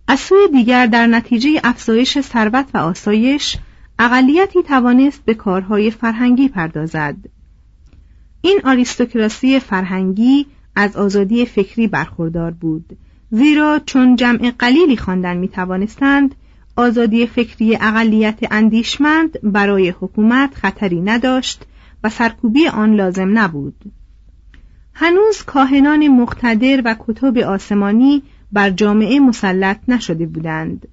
از 0.08 0.20
سوی 0.20 0.48
دیگر 0.52 0.86
در 0.86 1.06
نتیجه 1.06 1.60
افزایش 1.64 2.20
ثروت 2.20 2.66
و 2.74 2.78
آسایش 2.78 3.56
اقلیتی 3.98 4.62
توانست 4.62 5.24
به 5.24 5.34
کارهای 5.34 5.90
فرهنگی 5.90 6.48
پردازد. 6.48 7.16
این 8.40 8.60
آریستوکراسی 8.64 9.60
فرهنگی 9.60 10.46
از 10.76 10.96
آزادی 10.96 11.46
فکری 11.46 11.86
برخوردار 11.86 12.50
بود 12.50 12.98
زیرا 13.30 13.80
چون 13.86 14.16
جمع 14.16 14.52
قلیلی 14.58 14.96
خواندن 14.96 15.36
می 15.36 15.48
توانستند 15.48 16.34
آزادی 16.76 17.26
فکری 17.26 17.76
اقلیت 17.76 18.38
اندیشمند 18.50 19.38
برای 19.42 19.88
حکومت 19.88 20.54
خطری 20.54 21.00
نداشت 21.00 21.64
و 22.04 22.08
سرکوبی 22.08 22.68
آن 22.68 22.94
لازم 22.94 23.38
نبود. 23.38 23.92
هنوز 24.94 25.42
کاهنان 25.42 26.08
مقتدر 26.08 26.82
و 26.84 26.96
کتب 26.98 27.38
آسمانی 27.38 28.22
بر 28.52 28.70
جامعه 28.70 29.20
مسلط 29.20 29.78
نشده 29.88 30.26
بودند. 30.26 30.88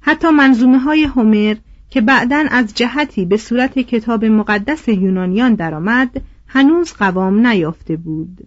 حتی 0.00 0.30
منظومه 0.30 0.78
های 0.78 1.04
هومر 1.04 1.56
که 1.90 2.00
بعدا 2.00 2.44
از 2.50 2.74
جهتی 2.74 3.24
به 3.24 3.36
صورت 3.36 3.78
کتاب 3.78 4.24
مقدس 4.24 4.88
یونانیان 4.88 5.54
درآمد 5.54 6.22
هنوز 6.46 6.92
قوام 6.92 7.46
نیافته 7.46 7.96
بود. 7.96 8.46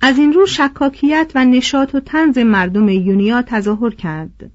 از 0.00 0.18
این 0.18 0.32
رو 0.32 0.46
شکاکیت 0.46 1.32
و 1.34 1.44
نشاط 1.44 1.94
و 1.94 2.00
تنز 2.00 2.38
مردم 2.38 2.88
یونیا 2.88 3.42
تظاهر 3.42 3.90
کرد. 3.90 4.50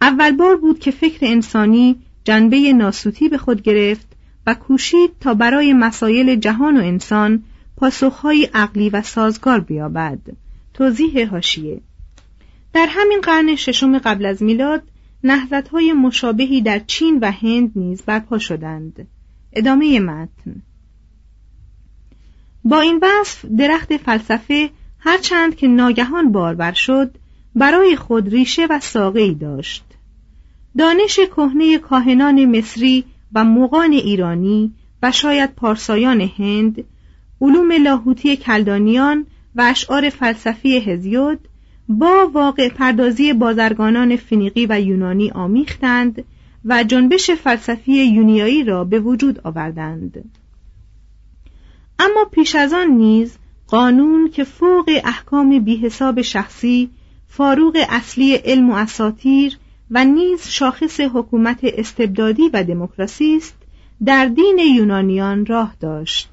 اول 0.00 0.36
بار 0.36 0.56
بود 0.56 0.78
که 0.78 0.90
فکر 0.90 1.26
انسانی 1.26 1.96
جنبه 2.24 2.72
ناسوتی 2.72 3.28
به 3.28 3.38
خود 3.38 3.62
گرفت 3.62 4.06
و 4.46 4.54
کوشید 4.54 5.10
تا 5.20 5.34
برای 5.34 5.72
مسایل 5.72 6.36
جهان 6.36 6.76
و 6.76 6.80
انسان 6.80 7.42
پاسخهایی 7.76 8.44
عقلی 8.44 8.90
و 8.90 9.02
سازگار 9.02 9.60
بیابد. 9.60 10.18
توضیح 10.74 11.30
هاشیه 11.30 11.80
در 12.72 12.86
همین 12.90 13.20
قرن 13.20 13.54
ششم 13.56 13.98
قبل 13.98 14.26
از 14.26 14.42
میلاد 14.42 14.82
های 15.72 15.92
مشابهی 15.92 16.60
در 16.60 16.78
چین 16.78 17.18
و 17.22 17.30
هند 17.30 17.72
نیز 17.76 18.02
برپا 18.02 18.38
شدند. 18.38 19.06
ادامه 19.52 20.00
متن. 20.00 20.62
با 22.64 22.80
این 22.80 23.00
وصف 23.02 23.44
درخت 23.44 23.96
فلسفه 23.96 24.70
هرچند 24.98 25.56
که 25.56 25.68
ناگهان 25.68 26.32
باربر 26.32 26.72
شد 26.72 27.14
برای 27.54 27.96
خود 27.96 28.28
ریشه 28.28 28.66
و 28.70 28.80
ساقه 28.80 29.34
داشت. 29.34 29.84
دانش 30.78 31.18
کهنه 31.36 31.78
کاهنان 31.78 32.58
مصری 32.58 33.04
و 33.32 33.44
مغان 33.44 33.92
ایرانی 33.92 34.72
و 35.02 35.12
شاید 35.12 35.54
پارسایان 35.54 36.20
هند 36.20 36.84
علوم 37.40 37.72
لاهوتی 37.72 38.36
کلدانیان 38.36 39.26
و 39.54 39.62
اشعار 39.62 40.10
فلسفی 40.10 40.76
هزیود 40.78 41.48
با 41.88 42.30
واقع 42.32 42.68
پردازی 42.68 43.32
بازرگانان 43.32 44.16
فنیقی 44.16 44.66
و 44.66 44.80
یونانی 44.80 45.30
آمیختند 45.30 46.24
و 46.64 46.84
جنبش 46.84 47.30
فلسفی 47.30 47.92
یونیایی 47.92 48.64
را 48.64 48.84
به 48.84 49.00
وجود 49.00 49.40
آوردند. 49.44 50.30
اما 51.98 52.24
پیش 52.32 52.54
از 52.54 52.72
آن 52.72 52.88
نیز 52.88 53.38
قانون 53.66 54.30
که 54.30 54.44
فوق 54.44 54.90
احکام 55.04 55.58
بیحساب 55.58 56.22
شخصی 56.22 56.90
فاروق 57.28 57.76
اصلی 57.88 58.34
علم 58.34 58.70
و 58.70 58.74
اساتیر 58.74 59.58
و 59.90 60.04
نیز 60.04 60.48
شاخص 60.48 61.00
حکومت 61.00 61.60
استبدادی 61.62 62.48
و 62.52 62.64
دموکراسی 62.64 63.36
است 63.36 63.54
در 64.04 64.26
دین 64.26 64.58
یونانیان 64.58 65.46
راه 65.46 65.74
داشت. 65.80 66.28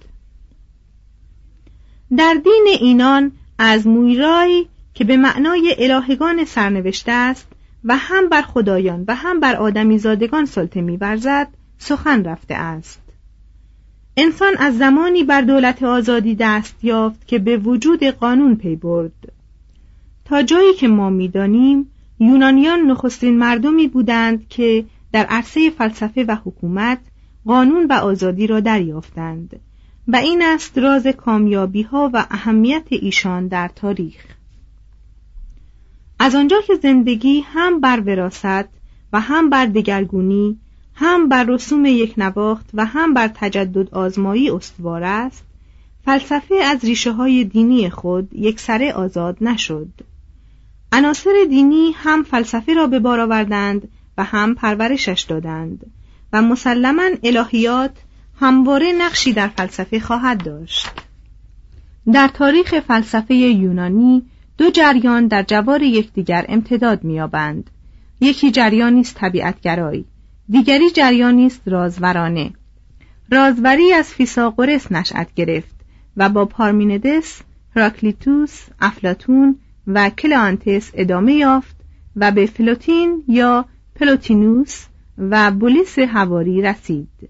در 2.17 2.33
دین 2.43 2.65
اینان 2.79 3.31
از 3.57 3.87
مویرای 3.87 4.65
که 4.93 5.03
به 5.03 5.17
معنای 5.17 5.75
الهگان 5.77 6.45
سرنوشته 6.45 7.11
است 7.11 7.47
و 7.83 7.97
هم 7.97 8.29
بر 8.29 8.41
خدایان 8.41 9.05
و 9.07 9.15
هم 9.15 9.39
بر 9.39 9.55
آدمی 9.55 9.97
زادگان 9.97 10.45
سلطه 10.45 10.81
میورزد 10.81 11.47
سخن 11.77 12.23
رفته 12.23 12.55
است. 12.55 13.01
انسان 14.17 14.53
از 14.57 14.77
زمانی 14.77 15.23
بر 15.23 15.41
دولت 15.41 15.83
آزادی 15.83 16.35
دست 16.35 16.83
یافت 16.83 17.27
که 17.27 17.39
به 17.39 17.57
وجود 17.57 18.03
قانون 18.03 18.55
پی 18.55 18.75
برد. 18.75 19.31
تا 20.25 20.41
جایی 20.41 20.73
که 20.73 20.87
ما 20.87 21.09
می‌دانیم 21.09 21.89
یونانیان 22.19 22.79
نخستین 22.79 23.37
مردمی 23.37 23.87
بودند 23.87 24.47
که 24.47 24.85
در 25.11 25.25
عرصه 25.25 25.69
فلسفه 25.69 26.23
و 26.23 26.35
حکومت 26.45 26.99
قانون 27.45 27.85
و 27.89 27.93
آزادی 27.93 28.47
را 28.47 28.59
دریافتند 28.59 29.59
و 30.07 30.15
این 30.15 30.41
است 30.41 30.77
راز 30.77 31.07
کامیابی 31.07 31.81
ها 31.81 32.09
و 32.13 32.25
اهمیت 32.31 32.83
ایشان 32.89 33.47
در 33.47 33.67
تاریخ. 33.75 34.25
از 36.23 36.35
آنجا 36.35 36.61
که 36.67 36.75
زندگی 36.75 37.39
هم 37.39 37.79
بر 37.79 37.99
وراست 37.99 38.65
و 39.13 39.19
هم 39.19 39.49
بر 39.49 39.65
دگرگونی 39.65 40.59
هم 40.95 41.29
بر 41.29 41.43
رسوم 41.43 41.85
یک 41.85 42.13
نواخت 42.17 42.69
و 42.73 42.85
هم 42.85 43.13
بر 43.13 43.27
تجدد 43.27 43.93
آزمایی 43.95 44.49
استوار 44.49 45.03
است 45.03 45.43
فلسفه 46.05 46.55
از 46.55 46.85
ریشه 46.85 47.11
های 47.11 47.43
دینی 47.43 47.89
خود 47.89 48.33
یک 48.33 48.59
سره 48.59 48.93
آزاد 48.93 49.37
نشد. 49.41 49.89
عناصر 50.91 51.33
دینی 51.49 51.91
هم 51.95 52.23
فلسفه 52.23 52.73
را 52.73 52.87
به 52.87 52.99
بار 52.99 53.19
آوردند 53.19 53.87
و 54.17 54.23
هم 54.23 54.55
پرورشش 54.55 55.25
دادند 55.29 55.91
و 56.33 56.41
مسلما 56.41 57.09
الهیات 57.23 57.95
همواره 58.39 58.91
نقشی 58.91 59.33
در 59.33 59.47
فلسفه 59.47 59.99
خواهد 59.99 60.43
داشت. 60.43 60.89
در 62.13 62.27
تاریخ 62.27 62.79
فلسفه 62.79 63.35
یونانی 63.35 64.23
دو 64.57 64.69
جریان 64.69 65.27
در 65.27 65.43
جوار 65.43 65.81
یکدیگر 65.81 66.45
امتداد 66.49 67.03
می‌یابند. 67.03 67.69
یکی 68.21 68.51
جریانی 68.51 68.99
است 69.01 69.15
طبیعتگرایی 69.15 70.05
دیگری 70.49 70.89
جریانی 70.89 71.45
است 71.45 71.61
رازورانه. 71.65 72.53
رازوری 73.31 73.93
از 73.93 74.09
فیساغورس 74.13 74.91
نشأت 74.91 75.33
گرفت 75.33 75.75
و 76.17 76.29
با 76.29 76.45
پارمیندس 76.45 77.41
هراکلیتوس 77.75 78.61
افلاطون 78.81 79.59
و 79.87 80.09
کلانتس 80.09 80.91
ادامه 80.93 81.33
یافت 81.33 81.75
و 82.15 82.31
به 82.31 82.45
فلوتین 82.45 83.23
یا 83.27 83.65
پلوتینوس 83.95 84.85
و 85.17 85.51
پولس 85.51 85.99
حواری 85.99 86.61
رسید. 86.61 87.29